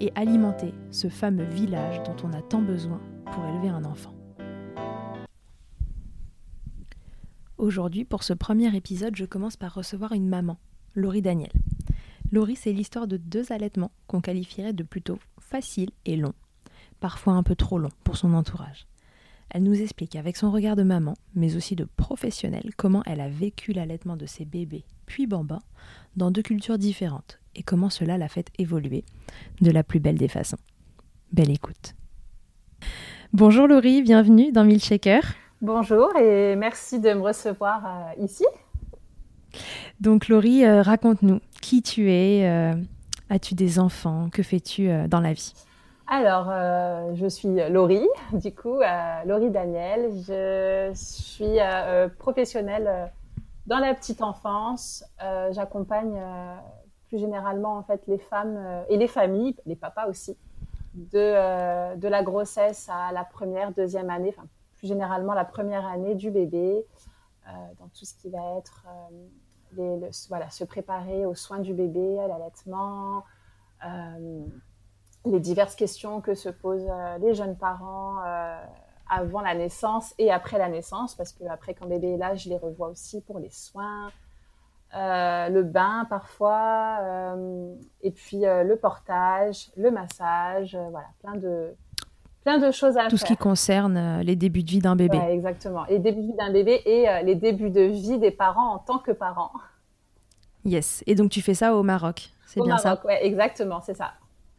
[0.00, 3.00] et alimenter ce fameux village dont on a tant besoin
[3.32, 4.14] pour élever un enfant.
[7.58, 10.58] Aujourd'hui, pour ce premier épisode, je commence par recevoir une maman,
[10.94, 11.52] Laurie Daniel.
[12.32, 16.34] Laurie, c'est l'histoire de deux allaitements qu'on qualifierait de plutôt faciles et longs,
[17.00, 18.86] parfois un peu trop longs pour son entourage.
[19.50, 23.28] Elle nous explique avec son regard de maman, mais aussi de professionnelle, comment elle a
[23.28, 25.58] vécu l'allaitement de ses bébés, puis Bamba,
[26.16, 29.04] dans deux cultures différentes, et comment cela l'a fait évoluer
[29.60, 30.58] de la plus belle des façons.
[31.32, 31.94] Belle écoute.
[33.32, 35.22] Bonjour Laurie, bienvenue dans Milkshaker.
[35.62, 38.46] Bonjour et merci de me recevoir euh, ici.
[40.00, 42.74] Donc Laurie, euh, raconte-nous qui tu es, euh,
[43.28, 45.52] as-tu des enfants, que fais-tu dans la vie?
[46.08, 46.50] Alors,
[47.14, 48.80] je suis Laurie, du coup,
[49.26, 50.10] Laurie Daniel.
[50.26, 51.58] Je suis
[52.18, 53.12] professionnelle
[53.66, 55.04] dans la petite enfance.
[55.52, 56.20] J'accompagne
[57.10, 60.38] plus généralement en fait les femmes euh, et les familles, les papas aussi,
[60.94, 65.86] de, euh, de la grossesse à la première, deuxième année, enfin plus généralement la première
[65.86, 66.86] année du bébé,
[67.48, 67.50] euh,
[67.80, 68.86] dans tout ce qui va être
[69.76, 73.24] les, voilà, se préparer aux soins du bébé, à l'allaitement,
[75.26, 78.18] les diverses questions que se posent les jeunes parents
[79.08, 82.48] avant la naissance et après la naissance, parce que après quand bébé est là, je
[82.48, 84.10] les revois aussi pour les soins,
[84.92, 91.68] euh, le bain parfois, euh, et puis euh, le portage, le massage, voilà, plein de,
[92.42, 93.10] plein de choses à Tout faire.
[93.10, 95.16] Tout ce qui concerne les débuts de vie d'un bébé.
[95.28, 98.78] exactement, les débuts de vie d'un bébé et les débuts de vie des parents en
[98.78, 99.52] tant que parents.
[100.64, 103.96] Yes, et donc tu fais ça au Maroc, c'est bien Maroc, ça ouais, exactement, c'est
[103.96, 104.14] ça.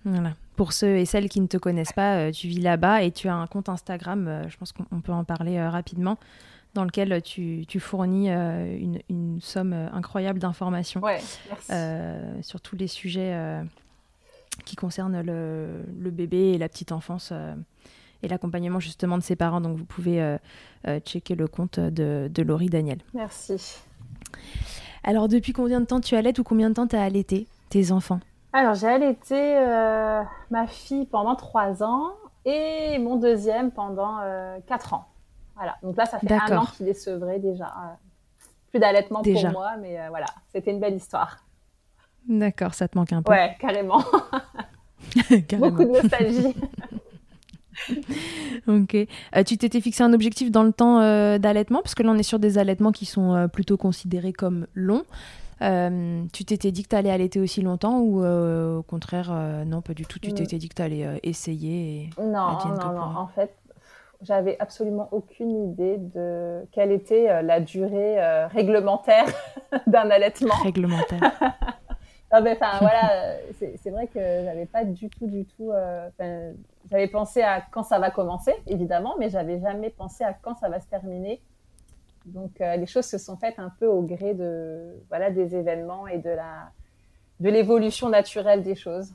[0.06, 0.32] Voilà.
[0.56, 3.36] Pour ceux et celles qui ne te connaissent pas, tu vis là-bas et tu as
[3.36, 6.18] un compte Instagram, je pense qu'on peut en parler rapidement
[6.74, 8.78] dans lequel tu, fournis euh,
[9.10, 11.02] une, somme euh, incroyable d'informations
[11.70, 13.36] euh, sur tous les sujets
[14.66, 17.34] qui concernent le, bébé et la petite enfance
[18.24, 19.62] et l'accompagnement justement de ses parents.
[19.62, 20.38] Donc vous pouvez
[21.06, 23.00] checker le compte de, de, Laurie Daniel.
[23.14, 23.80] Merci.
[25.04, 27.92] Alors depuis combien de temps tu allaites ou combien de temps tu as allaité tes
[27.92, 28.20] enfants?
[28.54, 29.56] Alors j'ai allaité
[30.52, 32.12] ma fille pendant trois ans
[32.46, 34.20] et mon deuxième pendant
[34.68, 35.11] quatre ans.
[35.62, 35.78] Voilà.
[35.84, 37.66] Donc là, ça fait un an qu'il est sevré déjà.
[37.66, 37.94] Euh,
[38.72, 41.38] plus d'allaitement pour moi, mais euh, voilà, c'était une belle histoire.
[42.28, 43.32] D'accord, ça te manque un peu.
[43.32, 44.00] Ouais, carrément.
[45.60, 46.56] Beaucoup de nostalgie.
[48.68, 48.96] ok.
[48.96, 50.98] Euh, tu t'étais fixé un objectif dans le temps
[51.38, 55.06] d'allaitement, parce que là, on est sur des allaitements qui sont plutôt considérés comme longs.
[55.60, 59.32] tu t'étais dit que tu allais allaiter aussi longtemps ou au contraire,
[59.68, 60.18] non, pas du tout.
[60.18, 60.36] Tu mm.
[60.36, 63.18] t'étais dit que tu allais essayer Non, non, non.
[63.18, 63.54] En fait,
[64.22, 69.26] j'avais absolument aucune idée de quelle était euh, la durée euh, réglementaire
[69.88, 70.56] d'un allaitement.
[70.64, 71.22] Réglementaire.
[72.32, 73.38] enfin voilà, euh,
[73.76, 75.72] c'est vrai que j'avais pas du tout, du tout.
[76.90, 80.70] j'avais pensé à quand ça va commencer, évidemment, mais j'avais jamais pensé à quand ça
[80.70, 81.42] va se terminer.
[82.26, 86.20] Donc les choses se sont faites un peu au gré de voilà des événements et
[86.20, 86.70] de la
[87.40, 89.12] de l'évolution naturelle des choses.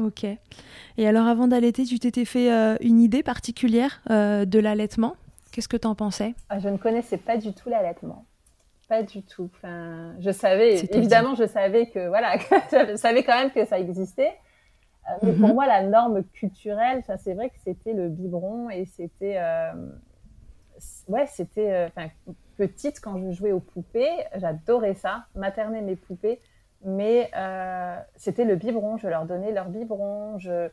[0.00, 0.24] Ok.
[0.24, 5.16] Et alors, avant d'allaiter, tu t'étais fait euh, une idée particulière euh, de l'allaitement
[5.52, 6.34] Qu'est-ce que tu en pensais?
[6.48, 8.24] Ah, Je ne connaissais pas du tout l'allaitement.
[8.88, 9.50] Pas du tout.
[9.56, 12.36] Enfin, je savais, évidemment, je savais que, voilà,
[12.72, 14.32] je savais quand même que ça existait.
[15.08, 15.54] Euh, mais pour mhm.
[15.54, 19.38] moi, la norme culturelle, c'est vrai que c'était le biberon et c'était.
[21.08, 21.90] ouais, c'était.
[22.56, 26.40] petite, quand je jouais aux poupées, j'adorais ça, materner mes poupées
[26.84, 28.96] mais euh, c'était le biberon.
[28.96, 30.38] Je leur donnais leur biberon.
[30.38, 30.70] Je, euh,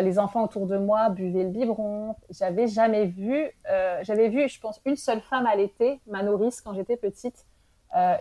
[0.00, 2.16] les enfants autour de moi buvaient le biberon.
[2.30, 6.74] J'avais jamais vu, euh, j'avais vu, je pense, une seule femme allaiter, ma nourrice, quand
[6.74, 7.46] j'étais petite,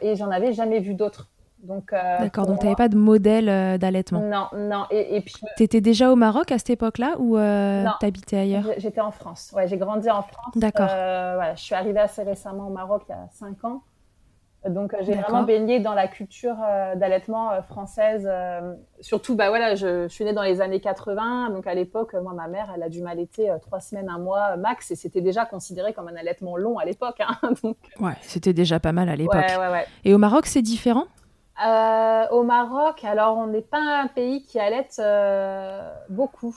[0.02, 1.30] et j'en avais jamais vu d'autres.
[1.62, 4.86] Donc, D'accord, donc tu n'avais pas de modèle d'allaitement Non, non.
[4.90, 8.66] Et, et puis, tu étais déjà au Maroc à cette époque-là ou tu habitais ailleurs?
[8.78, 9.52] J'étais en France.
[9.56, 10.54] Ouais, j'ai grandi en France.
[10.56, 10.88] D'accord.
[10.88, 13.84] Voilà, je suis arrivée assez récemment au Maroc il y a 5 ans.
[14.68, 18.28] Donc j'ai vraiment baigné dans la culture euh, d'allaitement euh, française.
[18.30, 22.34] Euh, surtout, bah voilà, je, suis née dans les années 80, donc à l'époque, moi
[22.34, 25.94] ma mère, elle a dû m'allaiter trois semaines, un mois max, et c'était déjà considéré
[25.94, 27.22] comme un allaitement long à l'époque.
[27.22, 27.78] Hein, donc...
[28.02, 29.46] Ouais, c'était déjà pas mal à l'époque.
[30.04, 31.06] Et au Maroc, c'est différent?
[31.62, 35.02] Au Maroc, alors on n'est pas un pays qui allaite
[36.10, 36.56] beaucoup,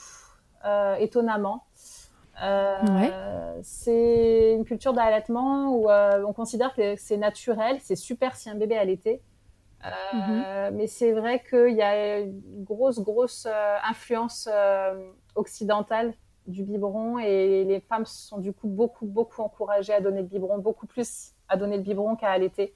[0.98, 1.64] étonnamment.
[2.42, 8.50] Euh, c'est une culture d'allaitement où euh, on considère que c'est naturel, c'est super si
[8.50, 9.22] un bébé allaitait.
[9.84, 10.76] Euh, mhm.
[10.76, 13.46] Mais c'est vrai qu'il y a une grosse, grosse
[13.84, 14.48] influence
[15.34, 16.14] occidentale
[16.46, 20.58] du biberon et les femmes sont du coup beaucoup, beaucoup encouragées à donner le biberon,
[20.58, 22.74] beaucoup plus à donner le biberon qu'à allaiter.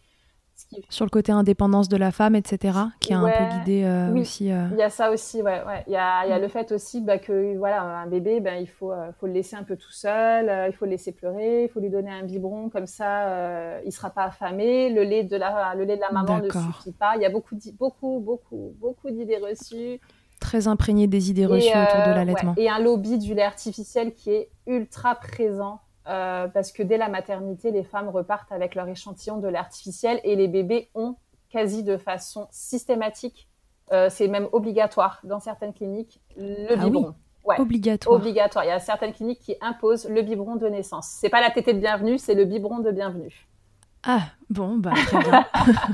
[0.89, 4.51] Sur le côté indépendance de la femme, etc., qui a un peu guidé euh, aussi.
[4.51, 4.69] Euh.
[4.73, 5.63] Il y a ça aussi, ouais.
[5.67, 5.85] ouais.
[5.87, 8.55] Il y a, il y a le fait aussi bah, que voilà, un bébé, ben,
[8.55, 11.65] il faut, euh, faut le laisser un peu tout seul, il faut le laisser pleurer,
[11.65, 14.91] il faut lui donner un biberon, comme ça, il ne sera pas affamé.
[14.91, 17.17] Le lait de la, le lait de la maman ne suffit pas.
[17.17, 20.01] Il y a beaucoup, beaucoup, beaucoup, beaucoup d'idées reçues.
[20.41, 22.55] Très imprégné des idées reçues autour de l'allaitement.
[22.57, 27.09] Et un lobby du lait artificiel qui est ultra présent euh, parce que dès la
[27.09, 31.17] maternité, les femmes repartent avec leur échantillon de l'artificiel et les bébés ont
[31.51, 33.49] quasi de façon systématique,
[33.93, 37.15] euh, c'est même obligatoire dans certaines cliniques, le ah biberon.
[37.59, 38.17] Obligatoire.
[38.17, 38.65] Obligatoire.
[38.65, 41.07] Il y a certaines cliniques qui imposent le biberon de naissance.
[41.21, 43.47] C'est pas la tétée de bienvenue, c'est le biberon de bienvenue.
[44.03, 45.47] Ah bon, bah très bien.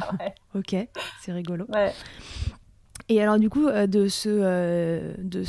[0.54, 0.88] ok,
[1.20, 1.66] c'est rigolo.
[1.68, 1.92] Ouais.
[3.08, 5.44] Et alors, du coup, euh, de ce, euh, de,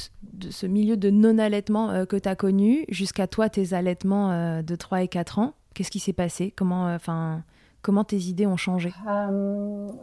[0.50, 5.04] ce milieu de non-allaitement euh, que tu as connu jusqu'à toi, tes allaitements de 3
[5.04, 6.54] et 4 ans, qu'est-ce qui s'est passé?
[6.56, 7.44] Comment, enfin,
[7.82, 8.94] comment tes idées ont changé?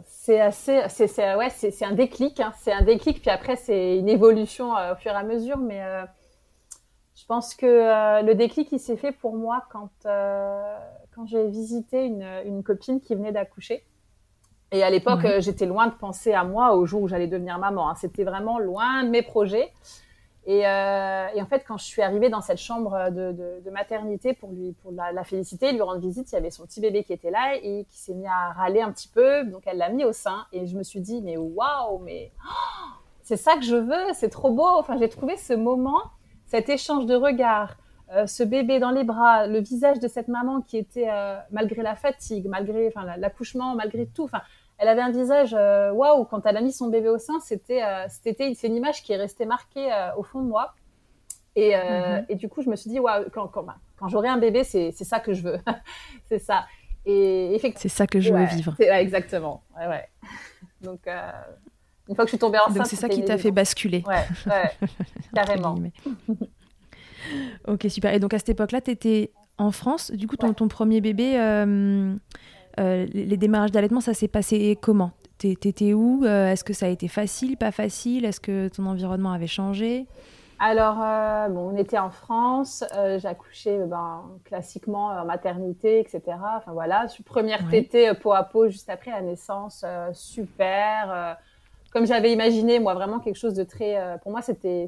[0.05, 0.81] C'est assez.
[0.89, 2.39] C'est ouais, c'est un déclic.
[2.39, 2.53] Hein.
[2.59, 5.57] C'est un déclic, puis après, c'est une évolution au fur et à mesure.
[5.57, 5.81] Mais
[7.15, 12.25] je pense que le déclic, il s'est fait pour moi quand, quand j'ai visité une,
[12.45, 13.83] une copine qui venait d'accoucher.
[14.71, 17.59] Et à l'époque, euh, j'étais loin de penser à moi au jour où j'allais devenir
[17.59, 17.89] maman.
[17.89, 17.95] Hein.
[17.95, 19.71] C'était vraiment loin de mes projets.
[20.47, 23.69] Et, euh, et, en fait, quand je suis arrivée dans cette chambre de, de, de
[23.69, 26.81] maternité pour lui, pour la, la, féliciter, lui rendre visite, il y avait son petit
[26.81, 29.43] bébé qui était là et qui s'est mis à râler un petit peu.
[29.43, 32.87] Donc, elle l'a mis au sein et je me suis dit, mais waouh, mais oh,
[33.21, 34.67] c'est ça que je veux, c'est trop beau.
[34.79, 36.01] Enfin, j'ai trouvé ce moment,
[36.47, 37.75] cet échange de regards,
[38.13, 41.81] euh, ce bébé dans les bras, le visage de cette maman qui était, euh, malgré
[41.81, 44.41] la fatigue, malgré, enfin, l'accouchement, malgré tout, enfin,
[44.81, 47.39] elle avait un visage euh, waouh quand elle a mis son bébé au sein.
[47.39, 50.73] C'était euh, c'était c'est une image qui est restée marquée euh, au fond de moi.
[51.55, 52.25] Et, mhm.
[52.29, 54.63] et, du coup, je me suis dit waouh quand quand, bah, quand j'aurai un bébé,
[54.63, 55.59] c'est ça que je veux.
[56.25, 56.65] c'est ça.
[57.05, 57.81] Et effectivement.
[57.81, 58.75] C'est ça que je veux vivre.
[58.79, 59.61] exactement.
[59.77, 60.09] Ouais, ouais.
[60.81, 61.07] Donc
[62.09, 62.77] une fois que je suis tombée enceinte.
[62.77, 64.03] Donc c'est ça qui t'a fait basculer.
[64.07, 64.25] Ouais,
[65.35, 65.77] carrément.
[67.67, 68.13] ok, super.
[68.15, 70.09] Et donc à cette époque-là, tu étais en France.
[70.11, 71.37] Du coup, ton, ton premier bébé,
[72.79, 75.11] euh, les démarrages d'allaitement, ça s'est passé comment?
[75.37, 76.23] T'étais où?
[76.23, 78.25] Euh, Est-ce que ça a été facile, pas facile?
[78.25, 80.05] Est-ce que ton environnement avait changé?
[80.59, 86.21] Alors, euh, bon, on était en France, j'ai accouché ben, classiquement en maternité, etc.
[86.57, 91.37] Enfin voilà, première tétée peau à peau juste après la naissance, super.
[91.91, 94.19] comme j'avais imaginé, moi, vraiment quelque chose de très.
[94.21, 94.85] pour moi, c'était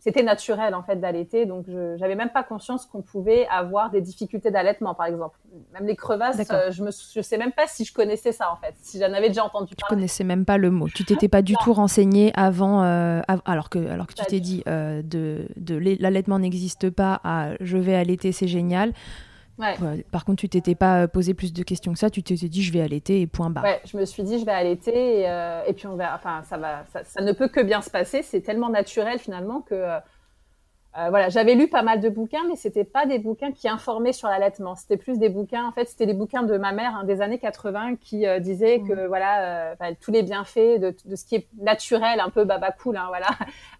[0.00, 4.00] c'était naturel en fait d'allaiter, donc je n'avais même pas conscience qu'on pouvait avoir des
[4.00, 5.38] difficultés d'allaitement, par exemple.
[5.74, 8.56] Même les crevasses, euh, je ne je sais même pas si je connaissais ça en
[8.56, 9.88] fait, si j'en avais déjà entendu parler.
[9.88, 10.88] Tu connaissais même pas le mot.
[10.88, 14.62] Tu t'étais pas du tout renseigné avant, euh, alors que alors que tu t'es dit
[14.66, 18.94] euh, de, de l'allaitement n'existe pas à je vais allaiter, c'est génial.
[20.10, 22.10] Par contre, tu t'étais pas posé plus de questions que ça.
[22.10, 23.64] Tu t'étais dit, je vais allaiter et point barre.
[23.64, 26.14] Ouais, je me suis dit, je vais allaiter et, euh, et puis on va.
[26.14, 26.84] Enfin, ça va.
[27.04, 28.22] Ça, ne peut que bien se passer.
[28.22, 29.98] C'est tellement naturel finalement que euh,
[30.98, 34.12] euh, voilà, j'avais lu pas mal de bouquins, mais c'était pas des bouquins qui informaient
[34.12, 34.74] sur l'allaitement.
[34.74, 37.38] C'était plus des bouquins, en fait, c'était des bouquins de ma mère hein, des années
[37.38, 39.06] 80 qui euh, disaient que mmh.
[39.06, 42.96] voilà, euh, tous les bienfaits de, de, ce qui est naturel, un peu baba cool,
[42.96, 43.28] hein, voilà.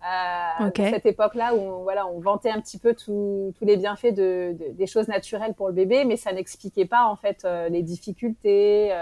[0.01, 4.73] Euh, Cette époque-là où voilà, on vantait un petit peu tous les bienfaits de, de,
[4.73, 8.95] des choses naturelles pour le bébé, mais ça n'expliquait pas en fait les difficultés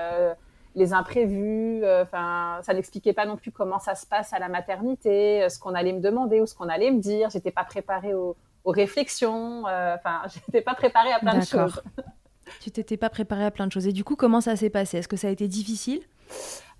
[0.78, 1.82] les imprévus.
[1.84, 5.48] Euh, enfin, ça n'expliquait pas non plus comment ça se passe à la maternité, euh,
[5.48, 7.28] ce qu'on allait me demander ou ce qu'on allait me dire.
[7.30, 9.66] J'étais pas préparée aux, réflexions.
[9.66, 11.82] Euh, enfin, j'étais pas préparée à plein de choses.
[12.60, 13.86] tu t'étais pas préparée à plein de choses.
[13.86, 14.98] Et du coup, comment ça s'est passé?
[14.98, 16.00] Est-ce que ça a été difficile?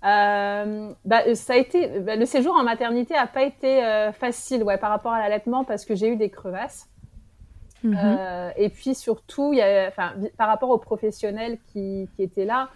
[0.01, 3.81] Bah, ça a été bah, le séjour en maternité a pas été
[4.17, 6.87] facile ouais par rapport à l'allaitement parce que j'ai eu des crevasses
[7.83, 8.53] mhm.
[8.55, 12.69] et puis surtout y a, par rapport aux professionnels qui, qui étaient là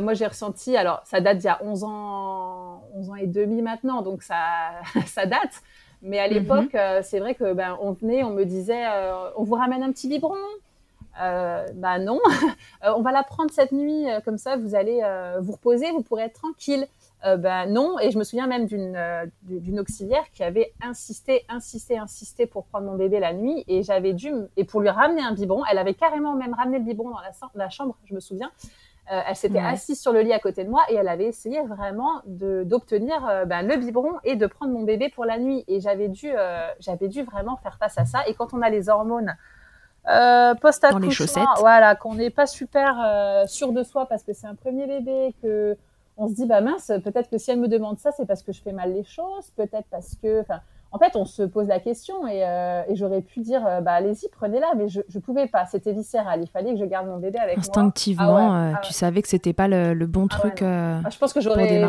[0.00, 3.62] moi, j'ai ressenti, alors ça date d'il y a 11 ans, 11 ans et demi
[3.62, 4.36] maintenant, donc ça,
[5.06, 5.62] ça date.
[6.02, 6.34] Mais à mhm.
[6.34, 8.84] l'époque, c'est vrai que ben, on venait, on me disait,
[9.36, 10.36] on vous ramène un petit biberon.
[11.20, 12.20] Euh, bah non,
[12.84, 15.02] on va la prendre cette nuit, comme ça vous allez
[15.40, 16.86] vous reposer, vous pourrez être tranquille
[17.24, 17.98] euh, ben non.
[17.98, 22.64] Et je me souviens même d'une euh, d'une auxiliaire qui avait insisté, insisté, insisté pour
[22.66, 23.64] prendre mon bébé la nuit.
[23.66, 26.84] Et j'avais dû et pour lui ramener un biberon, elle avait carrément même ramené le
[26.84, 28.50] biberon dans la, la chambre, je me souviens.
[29.10, 31.62] Euh, elle s'était assise sur le lit à côté de moi et elle avait essayé
[31.62, 35.64] vraiment d'obtenir euh, ben, le biberon et de prendre mon bébé pour la nuit.
[35.66, 38.20] Et j'avais dû, euh, j'avais dû vraiment faire face à ça.
[38.26, 39.34] Et quand on a les hormones
[40.08, 44.86] euh, post-accouchement, voilà, qu'on n'est pas super sûr de soi parce que c'est un premier
[44.86, 45.76] bébé, que
[46.18, 48.52] on se dit bah mince, peut-être que si elle me demande ça, c'est parce que
[48.52, 50.60] je fais mal les choses, peut-être parce que, enfin,
[50.90, 54.28] en fait, on se pose la question et, euh, j'aurais pu dire euh, bah allez-y,
[54.30, 57.38] prenez-la, mais je je pouvais pas, c'était viscéral, il fallait que je garde mon bébé
[57.38, 57.60] avec moi.
[57.60, 60.58] Instinctivement, ah euh, ah tu savais que c'était pas le, bon ah truc.
[60.60, 61.88] je pense que j'aurais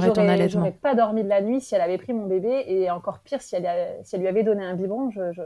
[0.50, 3.42] j'aurais pas dormi de la nuit si elle avait pris mon bébé et encore pire
[3.42, 3.68] si elle
[4.04, 5.44] si elle lui avait donné un biberon, je, je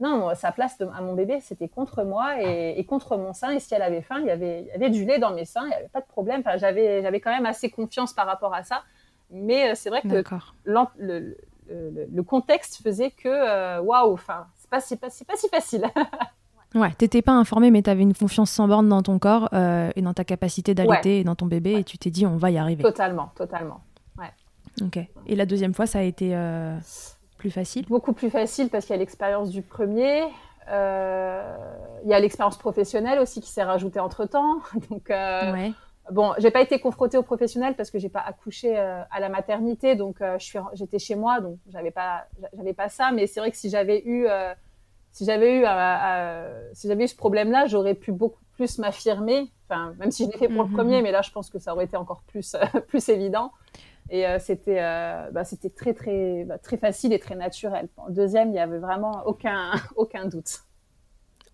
[0.00, 3.50] non, sa place à mon bébé, c'était contre moi et, contre mon sein.
[3.52, 5.68] Et si elle avait faim, il y avait, avait du lait dans mes seins, il
[5.68, 6.42] n'y avait pas de problème.
[6.44, 8.82] Enfin, j'avais, j'avais quand même assez confiance par rapport à ça.
[9.30, 10.22] Mais euh, c'est vrai que
[10.64, 11.36] le,
[11.68, 15.84] le, contexte faisait que, euh, waouh, enfin, c'est pas, pas, pas si facile.
[16.74, 19.92] Ouais, t'étais pas informée, mais tu avais une confiance sans borne dans ton corps euh,
[19.94, 22.50] et dans ta capacité d'allaiter et dans ton bébé, et tu t'es dit, on va
[22.50, 22.82] y arriver.
[22.82, 23.80] Totalement, totalement.
[24.18, 24.32] Ouais.
[24.84, 24.98] Ok.
[25.28, 26.34] Et la deuxième fois, ça a été
[27.50, 27.86] facile?
[27.86, 30.24] Beaucoup plus facile parce qu'il y a l'expérience du premier.
[30.70, 31.56] Euh,
[32.04, 34.58] il y a l'expérience professionnelle aussi qui s'est rajoutée entre temps.
[34.90, 35.70] Donc, euh,
[36.10, 39.28] bon, j'ai pas été confrontée au professionnel parce que j'ai pas accouché euh, à la
[39.28, 43.10] maternité, donc je suis, j'étais chez moi, donc j'avais pas, j'avais pas ça.
[43.12, 44.26] Mais c'est vrai que si j'avais eu,
[45.10, 45.64] si j'avais eu,
[46.72, 49.50] si j'avais eu ce problème-là, j'aurais pu beaucoup plus m'affirmer.
[49.68, 50.74] Enfin, même si je l'ai fait pour le mhm.
[50.74, 52.56] premier, mais là, je pense que ça aurait été encore plus,
[52.88, 53.50] plus évident.
[54.10, 57.88] Et euh, c'était euh, bah, c'était très très bah, très facile et très naturel.
[58.08, 60.60] Le deuxième, il n'y avait vraiment aucun aucun doute.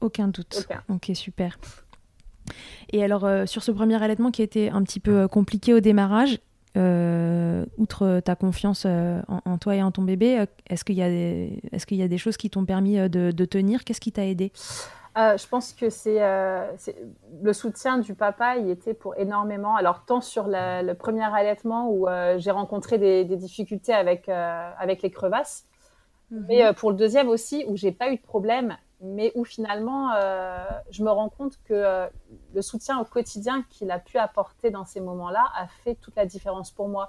[0.00, 0.66] Aucun doute.
[0.88, 1.58] Ok, super.
[2.92, 5.80] Et alors, euh, sur ce premier allaitement qui a été un petit peu compliqué au
[5.80, 6.38] démarrage,
[6.76, 12.02] outre ta confiance en, toi et en ton bébé, est-ce qu'il y, est qu'il y,
[12.02, 13.82] a des choses qui t'ont permis de, de tenir?
[13.84, 14.52] Qu'est-ce qui t'a aidé?
[15.18, 16.96] Euh, je pense que euh, c'est
[17.42, 19.74] le soutien du papa, il était pour énormément.
[19.74, 25.10] Alors tant sur le premier allaitement où euh, j'ai rencontré des, difficultés avec avec les
[25.10, 25.64] crevasses,
[26.30, 26.44] mhm.
[26.48, 30.10] mais pour le deuxième aussi où j'ai pas eu de problème, mais où finalement
[30.90, 32.08] je me rends compte que
[32.54, 36.26] le soutien au quotidien qu'il a pu apporter dans ces moments-là a fait toute la
[36.26, 37.08] différence pour moi.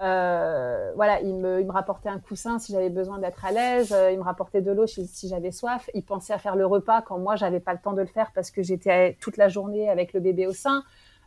[0.00, 3.92] Euh, voilà, il me, rapportait un coussin si j'avais besoin d'être à l'aise.
[3.92, 5.90] Euh, il me rapportait de l'eau si, j'avais soif.
[5.94, 8.30] Il pensait à faire le repas quand moi j'avais pas le temps de le faire
[8.32, 10.84] parce que j'étais toute la journée avec le bébé au sein.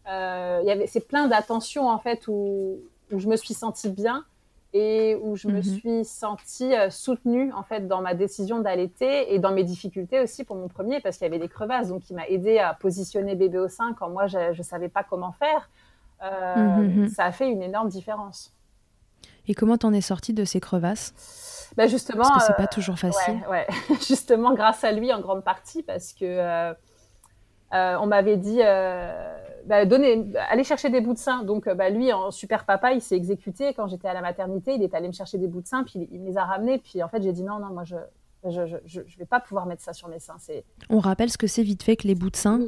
[0.10, 2.79] Euh, il y avait c'est plein d'attentions en fait où,
[3.12, 4.24] je me suis sentie bien
[4.74, 5.63] et où je me mhm.
[5.63, 10.44] suis sentie euh, soutenue en fait dans ma décision d'allaiter et dans mes difficultés aussi
[10.46, 13.36] pour mon premier parce qu'il y avait des crevasses donc il m'a aidé à positionner
[13.36, 15.70] bébé au sein quand moi je, je savais pas comment faire.
[16.24, 17.10] Mhm, mhm.
[17.10, 18.54] Ça a fait une énorme différence.
[19.48, 21.72] Et comment t'en es sortie de ces crevasses?
[21.78, 23.42] Bah justement, parce que c'est pas euh, toujours facile.
[23.50, 23.66] Ouais,
[24.08, 26.74] justement grâce à lui en grande partie parce que euh,
[27.74, 28.60] euh, on m'avait dit
[29.66, 31.44] bah, donner, aller chercher des bouts de sein.
[31.44, 34.75] Donc bah, lui en super papa, il s'est exécuté quand j'étais à la maternité.
[34.75, 36.78] Il est allé me chercher des bouts de sein, puis il, me les a ramenés.
[36.80, 37.96] Puis en fait j'ai dit non non moi je
[38.44, 40.38] je, je, je, vais pas pouvoir mettre ça sur mes seins.
[40.40, 40.66] C'est...
[40.90, 42.60] On rappelle ce que c'est vite fait que les bouts de sein.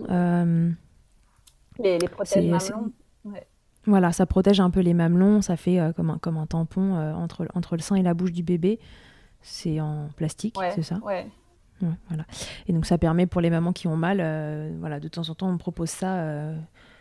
[1.80, 2.92] Les, les prothèses mamelons.
[3.26, 3.48] Ouais.
[3.86, 6.96] Voilà, ça protège un peu les mamelons, ça fait euh, comme, un, comme un tampon
[6.96, 8.80] euh, entre, entre le sein et la bouche du bébé.
[9.42, 11.00] C'est en plastique, c'est ça?
[11.04, 11.28] ouais.
[12.08, 12.26] Voilà.
[12.68, 15.36] Et donc ça permet pour les mamans qui ont mal, euh, voilà, de temps en
[15.36, 16.26] temps on propose ça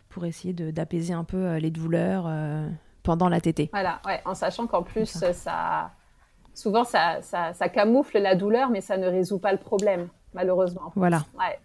[0.08, 2.30] pour essayer d'apaiser un peu les douleurs
[3.02, 3.70] pendant la tétée.
[3.72, 5.90] Voilà, ouais, en sachant qu'en plus ça.
[6.54, 10.92] souvent ça, ça, ça, camoufle la douleur, mais ça ne résout pas le problème, malheureusement.
[10.94, 11.24] Voilà.
[11.38, 11.58] Ouais.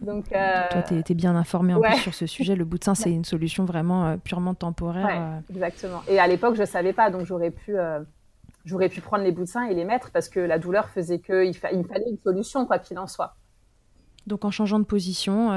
[0.00, 2.56] Donc, euh, Toi, tu es, bien informé en plus sur ce sujet.
[2.56, 5.08] Le bout de sein, c'est une solution vraiment euh, purement temporaire.
[5.10, 5.52] Euh.
[5.54, 6.02] Exactement.
[6.08, 7.76] Et à l'époque, je ne savais pas, donc j'aurais pu,
[8.64, 11.18] j'aurais pu prendre les bouts de sein et les mettre parce que la douleur faisait
[11.18, 13.36] qu'il il fallait une solution, quoi qu'il en soit.
[14.26, 15.50] Donc en changeant de position,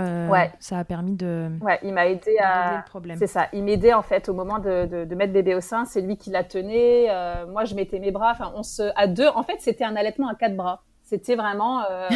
[0.59, 1.49] ça a permis de.
[1.61, 2.83] Ouais, il m'a aidé à.
[3.17, 3.47] C'est ça.
[3.53, 5.85] Il m'aidait en fait au moment de, de, mettre bébé au sein.
[5.85, 7.07] C'est lui qui la tenait.
[7.47, 8.31] moi, je mettais mes bras.
[8.31, 9.27] Enfin, on se à deux.
[9.27, 10.83] En fait, c'était un allaitement à quatre bras.
[11.07, 12.09] C'était vraiment, euh,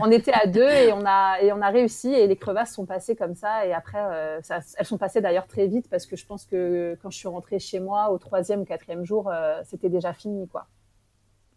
[0.00, 2.86] on était à deux et on a et on a réussi et les crevasses sont
[2.86, 4.40] passées comme ça et après euh,
[4.76, 7.58] elles sont passées d'ailleurs très vite parce que je pense que quand je suis rentrée
[7.58, 10.68] chez moi au troisième ou quatrième jour, euh, c'était déjà fini quoi.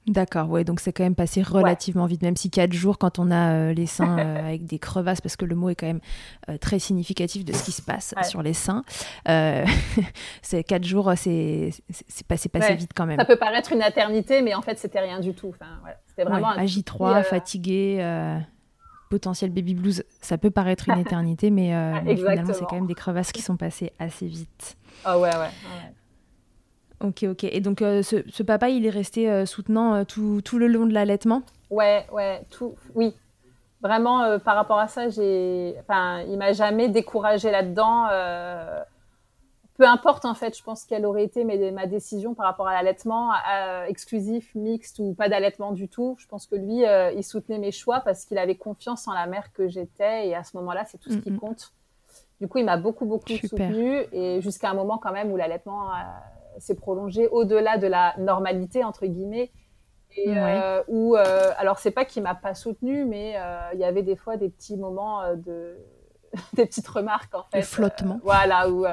[0.07, 3.31] D'accord, ouais, donc c'est quand même passé relativement vite, même si quatre jours, quand on
[3.31, 6.01] a euh, les seins euh, avec des crevasses, parce que le mot est quand même
[6.47, 8.83] euh, très significatif de ce qui se passe sur les seins,
[10.43, 11.71] c'est quatre jours, c'est
[12.27, 13.19] passé, passé vite quand même.
[13.19, 15.49] Ça peut paraître une éternité, mais en fait, c'était rien du tout.
[15.49, 18.29] Enfin, c'était vraiment un J3, fatigué,
[19.09, 21.71] potentiel baby blues, ça peut paraître une éternité, mais,
[22.03, 24.77] mais finalement, c'est quand même des crevasses qui sont passées assez vite.
[25.03, 25.49] Ah ouais, ouais.
[27.05, 27.43] Ok, ok.
[27.43, 30.85] Et donc, euh, ce, papa, il est resté euh, soutenant euh, tout, tout, le long
[30.85, 31.43] de l'allaitement?
[31.69, 33.13] Ouais, ouais, tout, oui.
[33.81, 38.07] Vraiment, par rapport à ça, j'ai, enfin, il m'a jamais découragé là-dedans.
[39.77, 43.31] peu importe, en fait, je pense quelle aurait été ma décision par rapport à l'allaitement,
[43.87, 46.15] exclusif, mixte ou pas d'allaitement du tout.
[46.17, 46.83] Je pense que lui,
[47.15, 50.29] il soutenait mes choix parce qu'il avait confiance en la mère que j'étais.
[50.29, 51.71] Et à ce moment-là, c'est tout ce qui compte.
[52.41, 53.99] Du coup, il m'a beaucoup, beaucoup soutenu.
[54.13, 55.91] Et jusqu'à un moment, quand même, où l'allaitement
[56.59, 59.51] s'est prolongé au-delà de la normalité entre guillemets.
[60.17, 63.83] Et euh, où, euh, alors c'est pas qu'il m'a pas soutenu, mais euh, il y
[63.83, 65.77] avait des fois des petits moments de,
[66.53, 67.57] des petites remarques en fait.
[67.57, 68.19] Le flottement.
[68.23, 68.85] voilà, où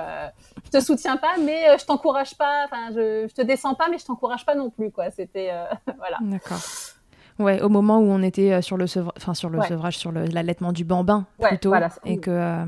[0.64, 2.64] je te soutiens pas, mais je t'encourage pas.
[2.64, 5.10] Enfin, je, je te descends pas, mais je t'encourage pas non plus, quoi.
[5.10, 5.50] C'était
[5.96, 6.18] voilà.
[6.22, 6.60] D'accord.
[7.38, 10.84] Ouais, au moment où on était sur le enfin sur le sevrage, sur l'allaitement du
[10.84, 11.72] bambin plutôt,
[12.04, 12.66] et que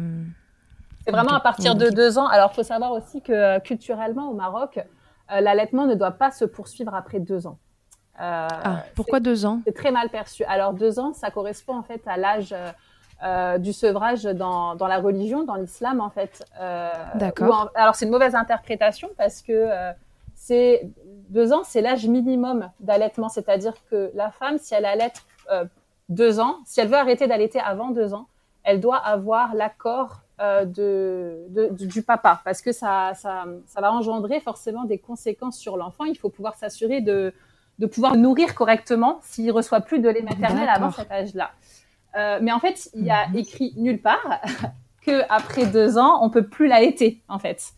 [1.04, 2.26] c'est vraiment à partir de deux ans.
[2.26, 6.30] Alors, il faut savoir aussi que euh, culturellement, au Maroc, euh, l'allaitement ne doit pas
[6.30, 7.58] se poursuivre après deux ans.
[8.20, 9.60] Euh, ah, pourquoi deux ans?
[9.66, 10.44] C'est très mal perçu.
[10.44, 12.54] Alors, deux ans, ça correspond en fait à l'âge
[13.58, 16.44] du sevrage dans, dans, la religion, dans l'islam, en fait.
[17.14, 17.70] D'accord.
[17.74, 19.68] Alors, c'est une mauvaise interprétation parce que
[20.34, 20.90] c'est
[21.30, 23.30] deux ans, c'est l'âge minimum d'allaitement.
[23.30, 25.12] C'est-à-dire que la femme, si elle allait
[26.10, 28.26] deux ans, si elle veut arrêter d'allaiter avant deux ans,
[28.62, 34.40] elle doit avoir l'accord euh, de, du papa, parce que ça, ça, ça, va engendrer
[34.40, 36.04] forcément des conséquences sur l'enfant.
[36.04, 37.32] Il faut pouvoir s'assurer de,
[37.78, 41.50] de pouvoir nourrir correctement s'il reçoit plus de lait maternel avant cet âge-là.
[42.16, 43.36] Euh, mais en fait, il y a mhm.
[43.36, 44.40] écrit nulle part
[45.06, 47.72] que après deux ans, on peut plus l'allaiter, en fait.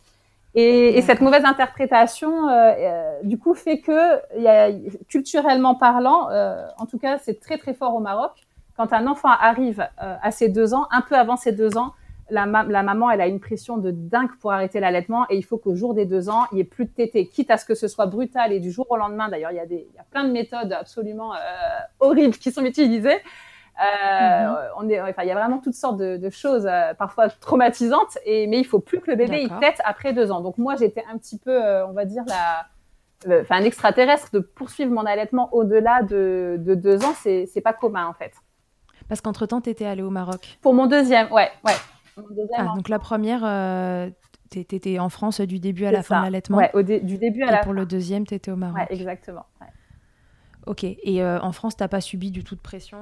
[0.57, 4.71] Et, et, cette mauvaise interprétation, euh, euh, du coup, fait que, y a,
[5.07, 8.33] culturellement parlant, euh, en tout cas, c'est très très fort au Maroc.
[8.75, 11.95] Quand un enfant arrive à ses deux ans, un peu avant ses deux ans,
[12.31, 15.77] la, maman, elle a une pression de dingue pour arrêter l'allaitement et il faut qu'au
[15.77, 17.87] jour des deux ans, il n'y ait plus de tétés, quitte à ce que ce
[17.87, 19.29] soit brutal et du jour au lendemain.
[19.29, 21.39] D'ailleurs, il y a des, il y a plein de méthodes absolument euh,
[22.01, 23.19] horribles qui sont utilisées.
[23.79, 24.57] Euh, mhm.
[24.79, 28.47] on est, enfin, il y a vraiment toutes sortes de, choses, euh, parfois traumatisantes, et
[28.47, 30.41] mais il faut plus que le bébé il tète après deux ans.
[30.41, 34.91] Donc moi, j'étais un petit peu, on va dire la, enfin un extraterrestre de poursuivre
[34.91, 38.33] mon allaitement au-delà de, de deux ans, c'est pas commun en fait.
[39.09, 40.59] Parce qu'entre temps, tu étais allée au Maroc.
[40.63, 41.75] Pour mon deuxième, ouais, ouais.
[42.57, 44.11] Ah, donc la première, euh,
[44.51, 47.51] tu étais en France du début à la fin de l'allaitement Ouais, du début à
[47.51, 49.47] la Et pour le deuxième, tu étais au Maroc Ouais, exactement.
[50.67, 52.99] Ok, et euh, en France, tu n'as pas subi du tout de pression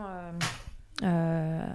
[1.03, 1.67] euh,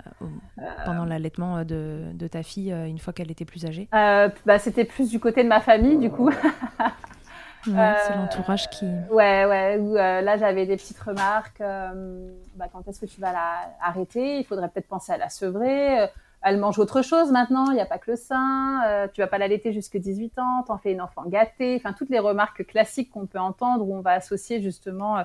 [0.86, 3.88] pendant l'allaitement de, de, ta fille une fois qu'elle était plus âgée?
[3.92, 6.30] Bah, C'était plus du côté de ma famille, du coup.
[7.64, 7.72] c'est
[8.16, 8.86] l'entourage qui.
[9.10, 10.22] Ouais, ouais.
[10.22, 11.60] là, j'avais des petites remarques.
[11.60, 14.38] Bah, quand est-ce que tu vas la arrêter?
[14.40, 16.10] Il faudrait peut-être penser à la sevrer
[16.42, 19.28] elle mange autre chose maintenant, il n'y a pas que le sein, euh, tu vas
[19.28, 23.12] pas l'allaiter jusque 18 ans, t'en fais une enfant gâtée, enfin toutes les remarques classiques
[23.12, 25.24] qu'on peut entendre où on va associer justement euh,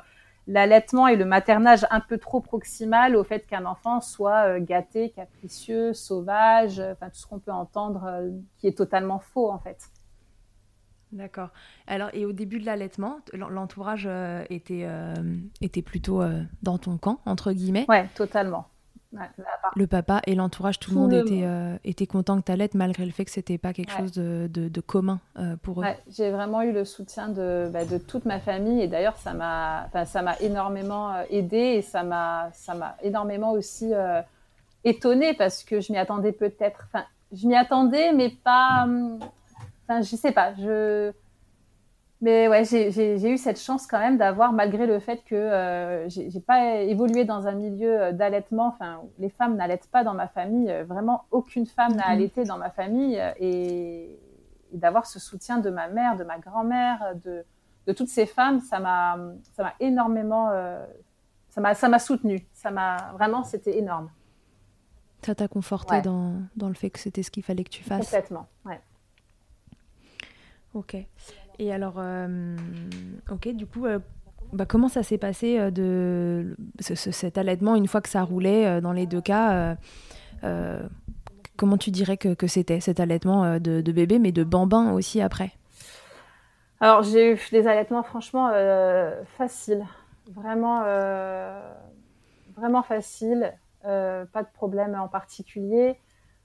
[0.48, 5.10] l'allaitement et le maternage un peu trop proximal au fait qu'un enfant soit euh, gâté,
[5.10, 9.90] capricieux, sauvage, enfin tout ce qu'on peut entendre qui est totalement faux en fait.
[11.12, 11.50] D'accord.
[11.86, 14.08] Alors, et au début de l'allaitement, l'entourage
[14.50, 14.88] était,
[15.60, 16.24] était plutôt
[16.62, 17.86] dans ton camp, entre guillemets?
[17.88, 18.66] Ouais, totalement
[19.76, 23.04] le papa et l'entourage, tout, le monde était, euh, était content que tu allaites malgré
[23.04, 25.86] le fait que c'était pas quelque chose de, de, commun euh, pour eux.
[26.10, 29.88] j'ai vraiment eu le soutien de, bah, de toute ma famille et d'ailleurs ça m'a
[30.04, 33.92] ça m'a énormément euh, aidé et ça m'a ça m'a énormément aussi
[34.84, 39.18] étonnée parce que je m'y attendais peut-être enfin je m'y attendais mais pas hum,
[39.88, 41.12] enfin je sais pas je
[42.24, 46.40] mais ouais, j'ai eu cette chance quand même d'avoir, malgré le fait que euh, j'ai
[46.40, 50.70] pas évolué dans un milieu euh, d'allaitement, enfin, les femmes n'allaitent pas dans ma famille,
[50.70, 52.12] euh, vraiment aucune femme n'a mhm.
[52.12, 54.18] allaité dans ma famille, et,
[54.72, 57.44] d'avoir ce soutien de ma mère, de ma grand-mère, de,
[57.86, 59.18] de, toutes ces femmes, ça m'a
[59.78, 60.50] énormément,
[61.50, 64.08] ça m'a soutenu, ça m'a vraiment, c'était énorme.
[65.26, 68.06] Ça t'a conforté dans, dans, le fait que c'était ce qu'il fallait que tu fasses
[68.06, 68.80] Complètement, ouais.
[70.72, 70.96] Ok.
[71.58, 72.56] Et alors, euh,
[73.30, 73.98] ok, du coup, euh,
[74.52, 78.92] bah, comment ça s'est passé euh, de cet allaitement une fois que ça roulait dans
[78.92, 79.76] les deux cas
[81.56, 85.52] Comment tu dirais que, c'était cet allaitement de, bébé, mais de bambin aussi après?
[86.80, 88.50] Alors, j'ai eu des allaitements franchement
[89.38, 89.86] faciles.
[90.32, 90.82] vraiment,
[92.56, 95.96] vraiment facile, pas de problème en particulier.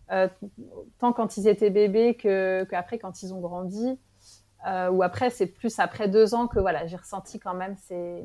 [0.08, 3.98] tant quand ils étaient bébés que qu'après quand ils ont grandi.
[4.65, 8.24] Ou après, c'est plus après deux ans que voilà, j'ai ressenti quand même ces,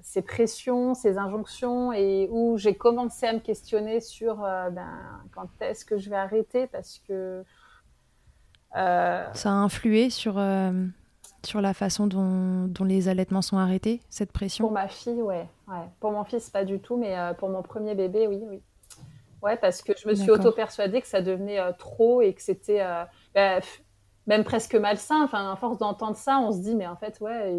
[0.00, 5.84] ces pressions, ces injonctions, et où j'ai commencé à me questionner sur ben, quand est-ce
[5.84, 7.44] que je vais arrêter parce que
[8.76, 10.72] euh, Ça a influé sur, euh,
[11.44, 14.64] sur la façon dont, dont, les allaitements sont arrêtés, cette pression?
[14.64, 15.48] Pour ma fille, ouais.
[15.68, 15.88] ouais.
[16.00, 18.62] Pour mon fils, pas du tout, mais euh, pour mon premier bébé, oui, oui.
[19.42, 22.82] Ouais, parce que je me suis auto-persuadée que ça devenait trop et que c'était
[23.34, 23.60] bah,
[24.26, 25.22] même presque malsain.
[25.22, 27.54] Enfin, à force d'entendre ça, on se dit, mais en fait, ouais,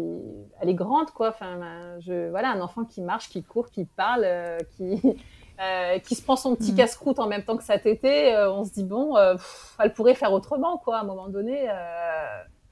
[0.60, 1.28] elle est grande, quoi.
[1.30, 4.26] Enfin, ben, je, voilà, un enfant qui marche, qui court, qui parle,
[4.76, 5.00] qui,
[5.60, 6.76] euh, qui se prend son petit mm.
[6.76, 9.34] casse-croûte en même temps que sa tétée, euh, on se dit bon, euh,
[9.80, 11.68] elle pourrait faire autrement quoi à un moment donné.